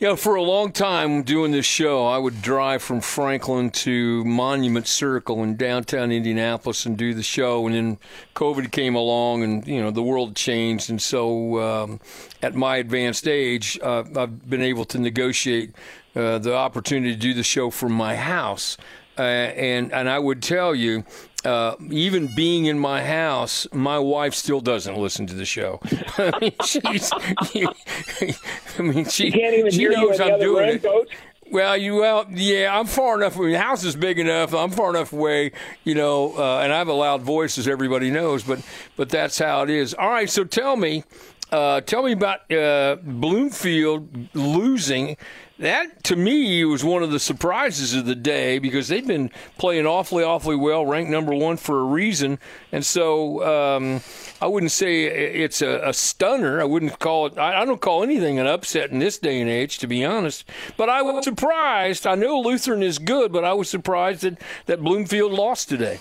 Know, 0.00 0.14
for 0.14 0.36
a 0.36 0.42
long 0.42 0.70
time 0.70 1.24
doing 1.24 1.50
this 1.50 1.66
show, 1.66 2.06
I 2.06 2.18
would 2.18 2.40
drive 2.40 2.82
from 2.82 3.00
Franklin 3.00 3.70
to 3.70 4.24
Monument 4.24 4.86
Circle 4.86 5.42
in 5.42 5.56
downtown 5.56 6.12
Indianapolis 6.12 6.86
and 6.86 6.96
do 6.96 7.14
the 7.14 7.24
show. 7.24 7.66
And 7.66 7.74
then 7.74 7.98
COVID 8.36 8.70
came 8.70 8.94
along, 8.94 9.42
and 9.42 9.66
you 9.66 9.82
know 9.82 9.90
the 9.90 10.02
world 10.02 10.36
changed. 10.36 10.88
And 10.88 11.02
so, 11.02 11.58
um, 11.58 12.00
at 12.42 12.54
my 12.54 12.76
advanced 12.76 13.26
age, 13.26 13.76
uh, 13.82 14.04
I've 14.14 14.48
been 14.48 14.62
able 14.62 14.84
to 14.84 14.98
negotiate 14.98 15.74
uh, 16.14 16.38
the 16.38 16.54
opportunity 16.54 17.12
to 17.12 17.18
do 17.18 17.34
the 17.34 17.42
show 17.42 17.68
from 17.68 17.92
my 17.92 18.14
house. 18.14 18.76
Uh, 19.18 19.22
and 19.22 19.92
and 19.92 20.08
I 20.08 20.18
would 20.18 20.42
tell 20.42 20.74
you, 20.74 21.04
uh, 21.44 21.74
even 21.90 22.28
being 22.34 22.66
in 22.66 22.78
my 22.78 23.04
house, 23.04 23.66
my 23.72 23.98
wife 23.98 24.34
still 24.34 24.60
doesn't 24.60 24.96
listen 24.96 25.26
to 25.26 25.34
the 25.34 25.44
show. 25.44 25.80
I 26.18 26.38
mean, 26.40 26.52
she's. 26.64 27.10
I 27.12 28.82
mean, 28.82 29.04
she 29.06 29.30
can't 29.30 29.54
even 29.54 29.70
she 29.70 29.88
knows 29.88 30.20
I'm 30.20 30.38
doing 30.38 30.68
it. 30.68 30.82
Coach. 30.82 31.08
Well, 31.50 31.76
you 31.76 31.96
well, 31.96 32.26
yeah, 32.30 32.78
I'm 32.78 32.86
far 32.86 33.16
enough. 33.16 33.36
I 33.38 33.40
mean, 33.40 33.52
the 33.52 33.58
house 33.58 33.82
is 33.82 33.96
big 33.96 34.18
enough. 34.18 34.52
I'm 34.54 34.70
far 34.70 34.90
enough 34.90 35.12
away, 35.12 35.52
you 35.82 35.94
know, 35.94 36.36
uh, 36.36 36.60
and 36.60 36.72
I 36.72 36.78
have 36.78 36.88
a 36.88 36.92
loud 36.92 37.22
voice, 37.22 37.56
as 37.56 37.66
everybody 37.66 38.10
knows. 38.10 38.42
But 38.42 38.60
but 38.96 39.08
that's 39.08 39.38
how 39.38 39.62
it 39.62 39.70
is. 39.70 39.94
All 39.94 40.10
right, 40.10 40.28
so 40.28 40.44
tell 40.44 40.76
me, 40.76 41.04
uh, 41.50 41.80
tell 41.80 42.02
me 42.02 42.12
about 42.12 42.50
uh, 42.52 42.96
Bloomfield 43.02 44.34
losing. 44.34 45.16
That 45.58 46.04
to 46.04 46.14
me 46.14 46.64
was 46.64 46.84
one 46.84 47.02
of 47.02 47.10
the 47.10 47.18
surprises 47.18 47.92
of 47.94 48.06
the 48.06 48.14
day 48.14 48.60
because 48.60 48.86
they've 48.86 49.06
been 49.06 49.30
playing 49.56 49.86
awfully, 49.86 50.22
awfully 50.22 50.54
well, 50.54 50.86
ranked 50.86 51.10
number 51.10 51.34
one 51.34 51.56
for 51.56 51.80
a 51.80 51.84
reason. 51.84 52.38
And 52.70 52.86
so 52.86 53.44
um, 53.44 54.00
I 54.40 54.46
wouldn't 54.46 54.70
say 54.70 55.04
it's 55.06 55.60
a, 55.60 55.88
a 55.88 55.92
stunner. 55.92 56.60
I 56.60 56.64
wouldn't 56.64 57.00
call 57.00 57.26
it. 57.26 57.38
I, 57.38 57.62
I 57.62 57.64
don't 57.64 57.80
call 57.80 58.04
anything 58.04 58.38
an 58.38 58.46
upset 58.46 58.90
in 58.90 59.00
this 59.00 59.18
day 59.18 59.40
and 59.40 59.50
age, 59.50 59.78
to 59.78 59.88
be 59.88 60.04
honest. 60.04 60.44
But 60.76 60.88
I 60.90 61.02
was 61.02 61.24
surprised. 61.24 62.06
I 62.06 62.14
know 62.14 62.38
Lutheran 62.38 62.82
is 62.84 63.00
good, 63.00 63.32
but 63.32 63.44
I 63.44 63.54
was 63.54 63.68
surprised 63.68 64.22
that 64.22 64.40
that 64.66 64.80
Bloomfield 64.80 65.32
lost 65.32 65.68
today. 65.68 65.98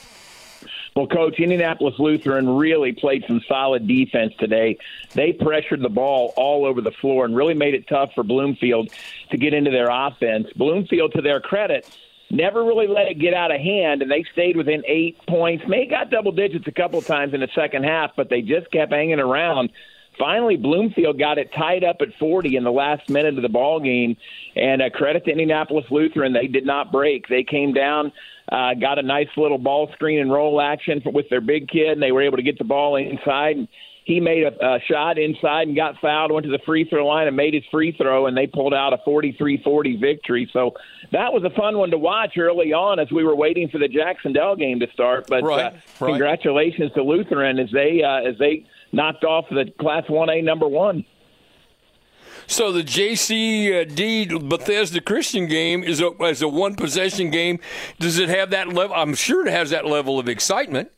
Well, 0.98 1.06
Coach, 1.06 1.40
Indianapolis 1.40 1.94
Lutheran 2.00 2.50
really 2.50 2.92
played 2.92 3.24
some 3.28 3.40
solid 3.48 3.88
defense 3.88 4.34
today. 4.40 4.80
They 5.14 5.32
pressured 5.32 5.84
the 5.84 5.90
ball 5.90 6.34
all 6.36 6.66
over 6.66 6.82
the 6.82 6.90
floor 6.90 7.24
and 7.24 7.36
really 7.36 7.54
made 7.54 7.76
it 7.76 7.88
tough 7.88 8.14
for 8.16 8.24
Bloomfield 8.24 8.90
to 9.30 9.38
get 9.38 9.54
into 9.54 9.70
their 9.70 9.92
offense. 9.92 10.48
Bloomfield, 10.56 11.14
to 11.14 11.22
their 11.22 11.40
credit, 11.40 11.88
never 12.32 12.64
really 12.64 12.88
let 12.88 13.06
it 13.06 13.20
get 13.20 13.36
out 13.36 13.52
of 13.52 13.62
hand, 13.62 14.02
and 14.02 14.10
they 14.10 14.26
stayed 14.34 14.58
within 14.58 14.82
eight 14.88 15.24
points. 15.28 15.66
May 15.68 15.86
got 15.86 16.10
double 16.10 16.32
digits 16.32 16.66
a 16.66 16.72
couple 16.72 17.00
times 17.04 17.36
in 17.36 17.42
the 17.42 17.50
second 17.54 17.84
half, 17.84 18.16
but 18.16 18.32
they 18.32 18.42
just 18.42 18.72
kept 18.72 18.92
hanging 18.92 19.20
around. 19.20 19.70
Finally, 20.18 20.58
Bloomfield 20.58 21.20
got 21.20 21.38
it 21.38 21.52
tied 21.54 21.84
up 21.84 21.98
at 22.02 22.10
40 22.20 22.56
in 22.56 22.64
the 22.64 22.72
last 22.72 23.10
minute 23.10 23.36
of 23.36 23.42
the 23.42 23.50
ball 23.50 23.80
game, 23.80 24.18
and 24.56 24.82
uh, 24.82 24.90
credit 24.90 25.26
to 25.26 25.32
Indianapolis 25.32 25.86
Lutheran, 25.92 26.34
they 26.34 26.48
did 26.48 26.66
not 26.66 26.92
break. 26.92 27.28
They 27.28 27.44
came 27.44 27.74
down, 27.74 28.12
uh, 28.52 28.74
got 28.74 28.98
a 28.98 29.04
nice 29.04 29.30
little 29.38 29.58
ball 29.60 29.90
screen 29.94 30.20
and 30.20 30.32
roll 30.32 30.60
action 30.60 31.02
with 31.06 31.30
their 31.30 31.42
big 31.42 31.70
kid, 31.70 31.90
and 31.90 32.02
they 32.02 32.12
were 32.12 32.24
able 32.24 32.38
to 32.38 32.44
get 32.44 32.58
the 32.58 32.64
ball 32.64 32.96
inside. 32.96 33.58
And 33.58 33.68
he 34.06 34.22
made 34.22 34.44
a, 34.44 34.66
a 34.66 34.80
shot 34.90 35.18
inside 35.20 35.68
and 35.68 35.76
got 35.76 36.00
fouled, 36.00 36.32
went 36.32 36.46
to 36.46 36.52
the 36.52 36.62
free 36.66 36.86
throw 36.90 37.06
line 37.06 37.28
and 37.28 37.36
made 37.36 37.54
his 37.54 37.64
free 37.70 37.92
throw, 37.92 38.26
and 38.26 38.38
they 38.38 38.48
pulled 38.48 38.74
out 38.74 38.94
a 38.94 38.98
43-40 39.06 40.00
victory. 40.00 40.50
So 40.54 40.76
that 41.12 41.34
was 41.34 41.44
a 41.44 41.50
fun 41.50 41.78
one 41.78 41.92
to 41.92 41.98
watch 41.98 42.38
early 42.38 42.72
on 42.72 43.00
as 43.00 43.12
we 43.12 43.26
were 43.26 43.36
waiting 43.36 43.68
for 43.68 43.80
the 43.80 43.90
Jac-Cen-Del 43.90 44.56
game 44.56 44.80
to 44.80 44.88
start. 44.94 45.28
But 45.28 45.44
Right, 45.44 45.66
uh, 45.66 45.72
right. 46.00 46.10
congratulations 46.12 46.94
to 46.94 47.04
Lutheran 47.04 47.60
as 47.60 47.70
they 47.72 48.02
uh, 48.02 48.30
as 48.30 48.38
they 48.38 48.66
knocked 48.92 49.24
off 49.24 49.46
the 49.50 49.72
Class 49.80 50.04
1A 50.10 50.44
number 50.44 50.68
one. 50.68 51.06
So 52.48 52.72
the 52.72 52.84
JCD 52.84 54.48
Bethesda 54.48 55.02
Christian 55.02 55.48
game 55.48 55.84
is 55.84 56.00
a, 56.00 56.12
is 56.24 56.42
a 56.42 56.48
one 56.48 56.76
possession 56.76 57.30
game. 57.30 57.60
Does 58.00 58.20
it 58.20 58.30
have 58.30 58.52
that 58.52 58.70
level? 58.70 58.96
I'm 58.96 59.16
sure 59.16 59.46
it 59.46 59.52
has 59.52 59.70
that 59.72 59.86
level 59.86 60.18
of 60.18 60.30
excitement. 60.30 60.92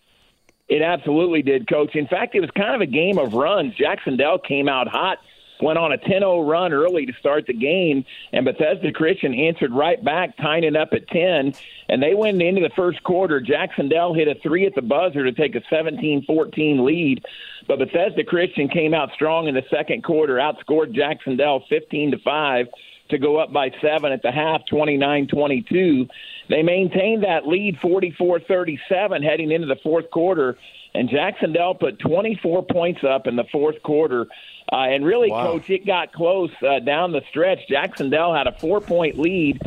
It 0.68 0.84
absolutely 0.84 1.42
did, 1.42 1.68
Coach. 1.68 1.96
In 1.96 2.06
fact, 2.08 2.36
it 2.36 2.42
was 2.42 2.52
kind 2.56 2.76
of 2.76 2.82
a 2.82 2.86
game 2.86 3.18
of 3.18 3.34
runs. 3.34 3.74
Jac-Cen-Del 3.76 4.38
came 4.40 4.70
out 4.70 4.88
hot, 4.88 5.18
went 5.62 5.78
on 5.78 5.92
a 5.92 5.98
10 5.98 6.08
0 6.08 6.42
run 6.42 6.74
early 6.74 7.06
to 7.06 7.14
start 7.20 7.46
the 7.48 7.54
game, 7.54 8.06
and 8.34 8.46
Bethesda 8.46 8.92
Christian 8.92 9.34
answered 9.34 9.72
right 9.72 10.04
back, 10.04 10.38
tying 10.38 10.64
it 10.64 10.76
up 10.76 10.90
at 10.94 11.08
10. 11.08 11.54
And 11.90 12.04
they 12.04 12.14
went 12.14 12.42
into 12.42 12.62
the 12.62 12.74
first 12.76 13.04
quarter. 13.04 13.42
Jac-Cen-Del 13.42 14.14
hit 14.14 14.28
a 14.28 14.36
three 14.42 14.66
at 14.66 14.76
the 14.76 14.82
buzzer 14.82 15.24
to 15.24 15.32
take 15.32 15.56
a 15.56 15.62
17 15.70 16.24
14 16.26 16.86
lead. 16.86 17.24
But 17.68 17.80
Bethesda 17.80 18.24
Christian 18.24 18.68
came 18.68 18.94
out 18.94 19.12
strong 19.14 19.48
in 19.48 19.56
the 19.56 19.64
second 19.70 20.04
quarter, 20.04 20.36
outscored 20.36 20.94
Jac-Cen-Del 20.94 21.66
15 21.70 22.12
to 22.12 22.18
5 22.20 22.68
to 23.10 23.18
go 23.18 23.38
up 23.38 23.52
by 23.52 23.72
seven 23.82 24.12
at 24.12 24.22
the 24.22 24.32
half, 24.32 24.62
29 24.70 25.28
22. 25.28 26.08
They 26.48 26.64
maintained 26.64 27.24
that 27.24 27.48
lead 27.48 27.78
44 27.80 28.40
37 28.42 29.24
heading 29.24 29.52
into 29.52 29.68
the 29.68 29.78
fourth 29.84 30.10
quarter, 30.12 30.58
and 30.94 31.10
Jac-Cen-Del 31.10 31.76
put 31.76 32.00
24 32.00 32.64
points 32.66 33.02
up 33.04 33.28
in 33.28 33.36
the 33.36 33.46
fourth 33.52 33.82
quarter. 33.84 34.28
Uh, 34.72 34.76
and 34.76 35.06
really, 35.06 35.32
Wow. 35.32 35.54
Coach, 35.54 35.70
it 35.70 35.86
got 35.86 36.14
close 36.14 36.52
uh, 36.68 36.80
down 36.80 37.12
the 37.12 37.22
stretch. 37.30 37.60
Jac-Cen-Del 37.70 38.34
had 38.34 38.48
a 38.48 38.52
four 38.60 38.82
point 38.82 39.18
lead 39.18 39.60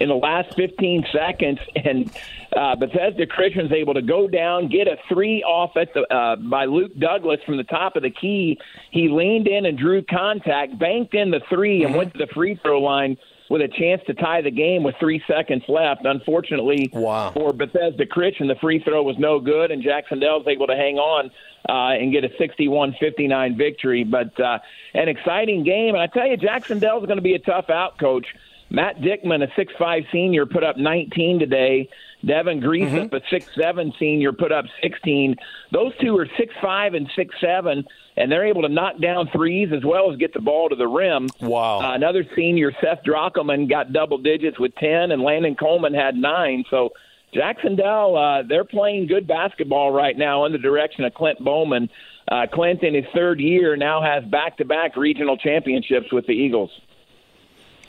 in 0.00 0.08
the 0.08 0.14
last 0.14 0.54
15 0.56 1.04
seconds, 1.12 1.58
and 1.76 2.10
uh, 2.56 2.74
Bethesda 2.76 3.26
Christian's 3.26 3.72
able 3.72 3.94
to 3.94 4.02
go 4.02 4.26
down, 4.26 4.68
get 4.68 4.88
a 4.88 4.96
three 5.08 5.42
off 5.42 5.76
at 5.76 5.92
the 5.94 6.02
uh, 6.12 6.36
by 6.36 6.64
Luke 6.64 6.92
Douglas 6.98 7.40
from 7.44 7.58
the 7.58 7.64
top 7.64 7.96
of 7.96 8.02
the 8.02 8.10
key. 8.10 8.58
He 8.90 9.08
leaned 9.08 9.46
in 9.46 9.66
and 9.66 9.78
drew 9.78 10.02
contact, 10.02 10.78
banked 10.78 11.14
in 11.14 11.30
the 11.30 11.40
3 11.48 11.84
and 11.84 11.94
went 11.94 12.12
to 12.14 12.18
the 12.18 12.26
free 12.34 12.58
throw 12.62 12.80
line 12.80 13.18
with 13.50 13.60
a 13.60 13.68
chance 13.68 14.00
to 14.06 14.14
tie 14.14 14.40
the 14.40 14.50
game 14.50 14.84
with 14.84 14.94
three 15.00 15.20
seconds 15.26 15.64
left. 15.68 16.06
Unfortunately, 16.06 16.88
Wow. 16.94 17.32
for 17.34 17.52
Bethesda 17.52 18.06
Christian, 18.06 18.46
the 18.46 18.54
free 18.54 18.78
throw 18.78 19.02
was 19.02 19.18
no 19.18 19.40
good, 19.40 19.72
and 19.72 19.82
Jac-Cen-Del's 19.82 20.46
able 20.46 20.68
to 20.68 20.76
hang 20.76 20.96
on 20.98 21.30
uh, 21.68 22.00
and 22.00 22.12
get 22.12 22.24
a 22.24 22.28
61-59 22.40 23.56
victory. 23.58 24.04
But 24.04 24.38
uh, 24.40 24.60
an 24.94 25.08
exciting 25.08 25.64
game, 25.64 25.94
and 25.94 26.02
I 26.02 26.06
tell 26.06 26.26
you, 26.28 26.36
Jac-Cen-Del's 26.36 27.04
going 27.06 27.18
to 27.18 27.22
be 27.22 27.34
a 27.34 27.40
tough 27.40 27.68
out, 27.68 27.98
Coach. 27.98 28.26
Matt 28.70 29.00
Dickman, 29.00 29.42
a 29.42 29.48
6'5 29.60 30.06
senior, 30.12 30.46
put 30.46 30.62
up 30.62 30.76
19 30.76 31.40
today. 31.40 31.88
Devin 32.24 32.60
Greaseup, 32.60 33.12
a 33.12 33.20
6'7 33.20 33.98
senior, 33.98 34.32
put 34.32 34.52
up 34.52 34.66
16. 34.82 35.36
Those 35.72 35.92
two 36.00 36.16
are 36.18 36.26
six 36.38 36.52
five 36.60 36.94
and 36.94 37.08
six 37.16 37.34
seven, 37.40 37.84
and 38.16 38.30
they're 38.30 38.46
able 38.46 38.62
to 38.62 38.68
knock 38.68 39.00
down 39.00 39.28
threes 39.32 39.70
as 39.74 39.84
well 39.84 40.12
as 40.12 40.18
get 40.18 40.34
the 40.34 40.40
ball 40.40 40.68
to 40.68 40.76
the 40.76 40.86
rim. 40.86 41.28
Wow. 41.40 41.80
Uh, 41.80 41.94
another 41.94 42.24
senior, 42.36 42.72
Seth 42.80 43.02
Drockelman, 43.06 43.68
got 43.68 43.92
double 43.92 44.18
digits 44.18 44.58
with 44.58 44.74
10, 44.76 45.12
and 45.12 45.22
Landon 45.22 45.54
Coleman 45.54 45.94
had 45.94 46.14
nine. 46.14 46.64
So 46.70 46.90
Jac-Cen-Del, 47.32 48.16
uh, 48.16 48.42
they're 48.42 48.64
playing 48.64 49.06
good 49.06 49.26
basketball 49.26 49.92
right 49.92 50.16
now 50.16 50.44
in 50.44 50.52
the 50.52 50.58
direction 50.58 51.04
of 51.04 51.14
Clint 51.14 51.38
Bowman. 51.38 51.88
Uh, 52.30 52.46
Clint, 52.52 52.82
in 52.82 52.94
his 52.94 53.06
third 53.14 53.40
year, 53.40 53.76
now 53.76 54.02
has 54.02 54.24
back 54.24 54.56
to 54.58 54.64
back 54.64 54.96
regional 54.96 55.36
championships 55.36 56.12
with 56.12 56.26
the 56.26 56.32
Eagles. 56.32 56.70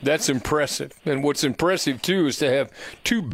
That's 0.02 0.28
impressive. 0.28 0.92
And 1.04 1.22
what's 1.22 1.44
impressive 1.44 2.02
too 2.02 2.26
is 2.26 2.38
to 2.38 2.50
have 2.50 2.70
two 3.04 3.30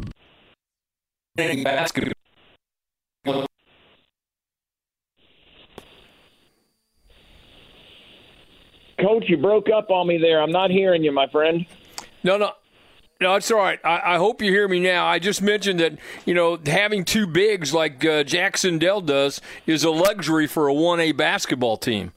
Coach, 8.99 9.25
you 9.27 9.37
broke 9.37 9.69
up 9.69 9.89
on 9.89 10.07
me 10.07 10.17
there. 10.17 10.41
I'm 10.41 10.51
not 10.51 10.71
hearing 10.71 11.03
you, 11.03 11.11
my 11.11 11.27
friend. 11.27 11.65
No, 12.23 12.37
no. 12.37 12.51
No, 13.21 13.35
it's 13.35 13.51
all 13.51 13.57
right. 13.57 13.79
I, 13.83 14.15
I 14.15 14.17
hope 14.17 14.41
you 14.41 14.49
hear 14.49 14.67
me 14.69 14.79
now. 14.79 15.05
I 15.05 15.19
just 15.19 15.41
mentioned 15.41 15.81
that, 15.81 15.97
you 16.25 16.33
know, 16.33 16.57
having 16.65 17.03
two 17.03 17.27
bigs 17.27 17.73
like 17.73 18.05
uh, 18.05 18.23
Jac-Cen-Del 18.23 19.01
does 19.01 19.41
is 19.67 19.83
a 19.83 19.89
luxury 19.89 20.47
for 20.47 20.69
a 20.69 20.73
1A 20.73 21.17
basketball 21.17 21.75
team. 21.75 22.13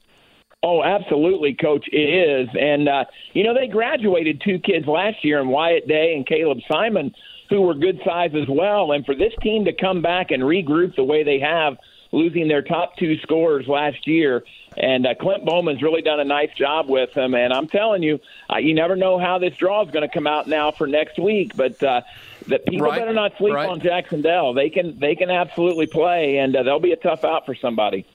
Oh, 0.65 0.81
absolutely, 0.81 1.53
Coach. 1.55 1.89
It 1.91 1.97
is. 1.97 2.49
And, 2.57 2.87
uh, 2.87 3.03
you 3.33 3.43
know, 3.43 3.53
they 3.53 3.67
graduated 3.67 4.41
two 4.41 4.59
kids 4.59 4.87
last 4.87 5.23
year 5.23 5.41
in 5.41 5.49
Wyatt 5.49 5.89
Day 5.89 6.15
and 6.15 6.25
Caleb 6.25 6.59
Simon, 6.71 7.13
who 7.49 7.61
were 7.63 7.73
good 7.73 7.99
size 8.05 8.31
as 8.33 8.47
well. 8.47 8.93
And 8.93 9.05
for 9.05 9.13
this 9.13 9.33
team 9.41 9.65
to 9.65 9.73
come 9.73 10.01
back 10.01 10.31
and 10.31 10.41
regroup 10.41 10.95
the 10.95 11.03
way 11.03 11.23
they 11.23 11.39
have, 11.39 11.77
losing 12.13 12.47
their 12.47 12.61
top 12.61 12.95
two 12.95 13.17
scorers 13.17 13.67
last 13.67 14.07
year, 14.07 14.43
and 14.77 15.05
uh, 15.05 15.15
Clint 15.15 15.45
Bowman's 15.45 15.81
really 15.81 16.01
done 16.01 16.19
a 16.19 16.23
nice 16.23 16.51
job 16.55 16.87
with 16.87 17.13
them. 17.13 17.33
And 17.35 17.51
I'm 17.51 17.67
telling 17.67 18.01
you, 18.01 18.19
uh, 18.49 18.57
you 18.57 18.73
never 18.73 18.95
know 18.95 19.19
how 19.19 19.39
this 19.39 19.55
draw 19.57 19.83
is 19.83 19.91
going 19.91 20.07
to 20.07 20.13
come 20.13 20.27
out 20.27 20.47
now 20.47 20.71
for 20.71 20.87
next 20.87 21.19
week. 21.19 21.55
But 21.55 21.83
uh, 21.83 22.01
the 22.47 22.59
people 22.59 22.87
Right, 22.87 22.99
better 22.99 23.13
not 23.13 23.37
sleep 23.37 23.53
right. 23.53 23.69
on 23.69 23.81
Jac-Cen-Del. 23.81 24.53
They 24.53 24.69
can 24.69 24.97
they 24.99 25.15
can 25.15 25.29
absolutely 25.29 25.87
play, 25.87 26.37
and 26.37 26.55
uh, 26.55 26.63
they'll 26.63 26.79
be 26.79 26.93
a 26.93 26.97
tough 26.97 27.23
out 27.23 27.45
for 27.45 27.55
somebody. 27.55 28.05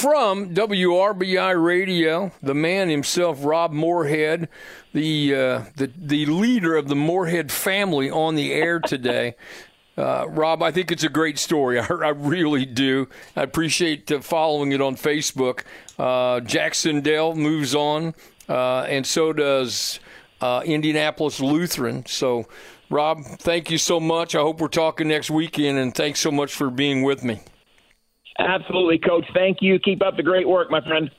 From 0.00 0.54
WRBI 0.54 1.62
Radio, 1.62 2.32
the 2.42 2.54
man 2.54 2.88
himself, 2.88 3.44
Rob 3.44 3.70
Moorhead, 3.70 4.48
the 4.94 5.34
uh, 5.34 5.64
the 5.76 5.92
the 5.94 6.24
leader 6.24 6.74
of 6.74 6.88
the 6.88 6.94
Moorhead 6.94 7.52
family, 7.52 8.10
on 8.10 8.34
the 8.34 8.50
air 8.50 8.80
today. 8.80 9.34
Uh, 9.98 10.24
Rob, 10.26 10.62
I 10.62 10.70
think 10.70 10.90
it's 10.90 11.04
a 11.04 11.10
great 11.10 11.38
story. 11.38 11.78
I, 11.80 11.84
I 11.84 12.08
really 12.08 12.64
do. 12.64 13.10
I 13.36 13.42
appreciate 13.42 14.10
uh, 14.10 14.20
following 14.20 14.72
it 14.72 14.80
on 14.80 14.96
Facebook. 14.96 15.64
Uh, 15.98 16.40
Jac-Cen-Del 16.40 17.34
moves 17.34 17.74
on, 17.74 18.14
uh, 18.48 18.86
and 18.88 19.06
so 19.06 19.34
does 19.34 20.00
uh, 20.40 20.62
Indianapolis 20.64 21.40
Lutheran. 21.40 22.06
So, 22.06 22.46
Rob, 22.88 23.22
thank 23.22 23.70
you 23.70 23.76
so 23.76 24.00
much. 24.00 24.34
I 24.34 24.40
hope 24.40 24.62
we're 24.62 24.68
talking 24.68 25.08
next 25.08 25.30
weekend, 25.30 25.76
and 25.76 25.94
thanks 25.94 26.20
so 26.20 26.30
much 26.30 26.54
for 26.54 26.70
being 26.70 27.02
with 27.02 27.22
me. 27.22 27.40
Absolutely, 28.40 28.98
Coach. 28.98 29.26
Thank 29.34 29.58
you. 29.60 29.78
Keep 29.78 30.02
up 30.02 30.16
the 30.16 30.22
great 30.22 30.48
work, 30.48 30.70
my 30.70 30.80
friend. 30.80 31.10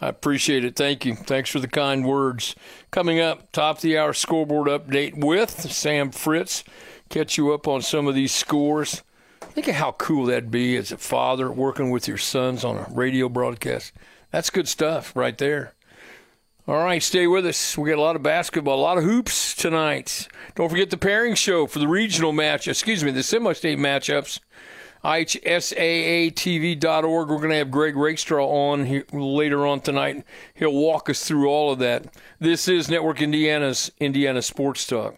I 0.00 0.08
appreciate 0.08 0.64
it. 0.64 0.76
Thank 0.76 1.04
you. 1.04 1.16
Thanks 1.16 1.50
for 1.50 1.58
the 1.58 1.68
kind 1.68 2.06
words. 2.06 2.54
Coming 2.90 3.20
up, 3.20 3.50
top 3.50 3.76
of 3.76 3.82
the 3.82 3.98
hour 3.98 4.12
scoreboard 4.12 4.68
update 4.68 5.18
with 5.18 5.50
Sam 5.72 6.12
Fritz. 6.12 6.62
Catch 7.08 7.36
you 7.36 7.52
up 7.52 7.66
on 7.66 7.82
some 7.82 8.06
of 8.06 8.14
these 8.14 8.32
scores. 8.32 9.02
Think 9.40 9.66
of 9.66 9.74
how 9.74 9.92
cool 9.92 10.26
that'd 10.26 10.52
be 10.52 10.76
as 10.76 10.92
a 10.92 10.98
father 10.98 11.50
working 11.50 11.90
with 11.90 12.06
your 12.06 12.18
sons 12.18 12.64
on 12.64 12.76
a 12.76 12.86
radio 12.90 13.28
broadcast. 13.28 13.92
That's 14.30 14.50
good 14.50 14.68
stuff 14.68 15.16
right 15.16 15.36
there. 15.36 15.74
All 16.68 16.84
right, 16.84 17.02
stay 17.02 17.26
with 17.26 17.46
us. 17.46 17.78
We 17.78 17.88
got 17.88 17.98
a 17.98 18.02
lot 18.02 18.14
of 18.14 18.22
basketball, 18.22 18.78
a 18.78 18.82
lot 18.82 18.98
of 18.98 19.04
hoops 19.04 19.54
tonight. 19.54 20.28
Don't 20.54 20.68
forget 20.68 20.90
the 20.90 20.98
pairing 20.98 21.34
show 21.34 21.66
for 21.66 21.78
the 21.78 21.88
regional 21.88 22.32
match, 22.32 22.68
excuse 22.68 23.02
me, 23.02 23.10
the 23.10 23.22
semi 23.22 23.54
state 23.54 23.78
matchups. 23.78 24.38
IHSAATV.org. 25.04 26.82
We're 27.28 27.36
going 27.36 27.50
to 27.50 27.56
have 27.56 27.70
Greg 27.70 27.96
Rakestraw 27.96 28.46
on 28.46 28.86
here 28.86 29.04
later 29.12 29.66
on 29.66 29.80
tonight. 29.80 30.24
He'll 30.54 30.72
walk 30.72 31.08
us 31.08 31.24
through 31.24 31.48
all 31.48 31.72
of 31.72 31.78
that. 31.78 32.14
This 32.40 32.68
is 32.68 32.88
Network 32.90 33.22
Indiana's 33.22 33.90
Indiana 34.00 34.42
Sports 34.42 34.86
Talk. 34.86 35.16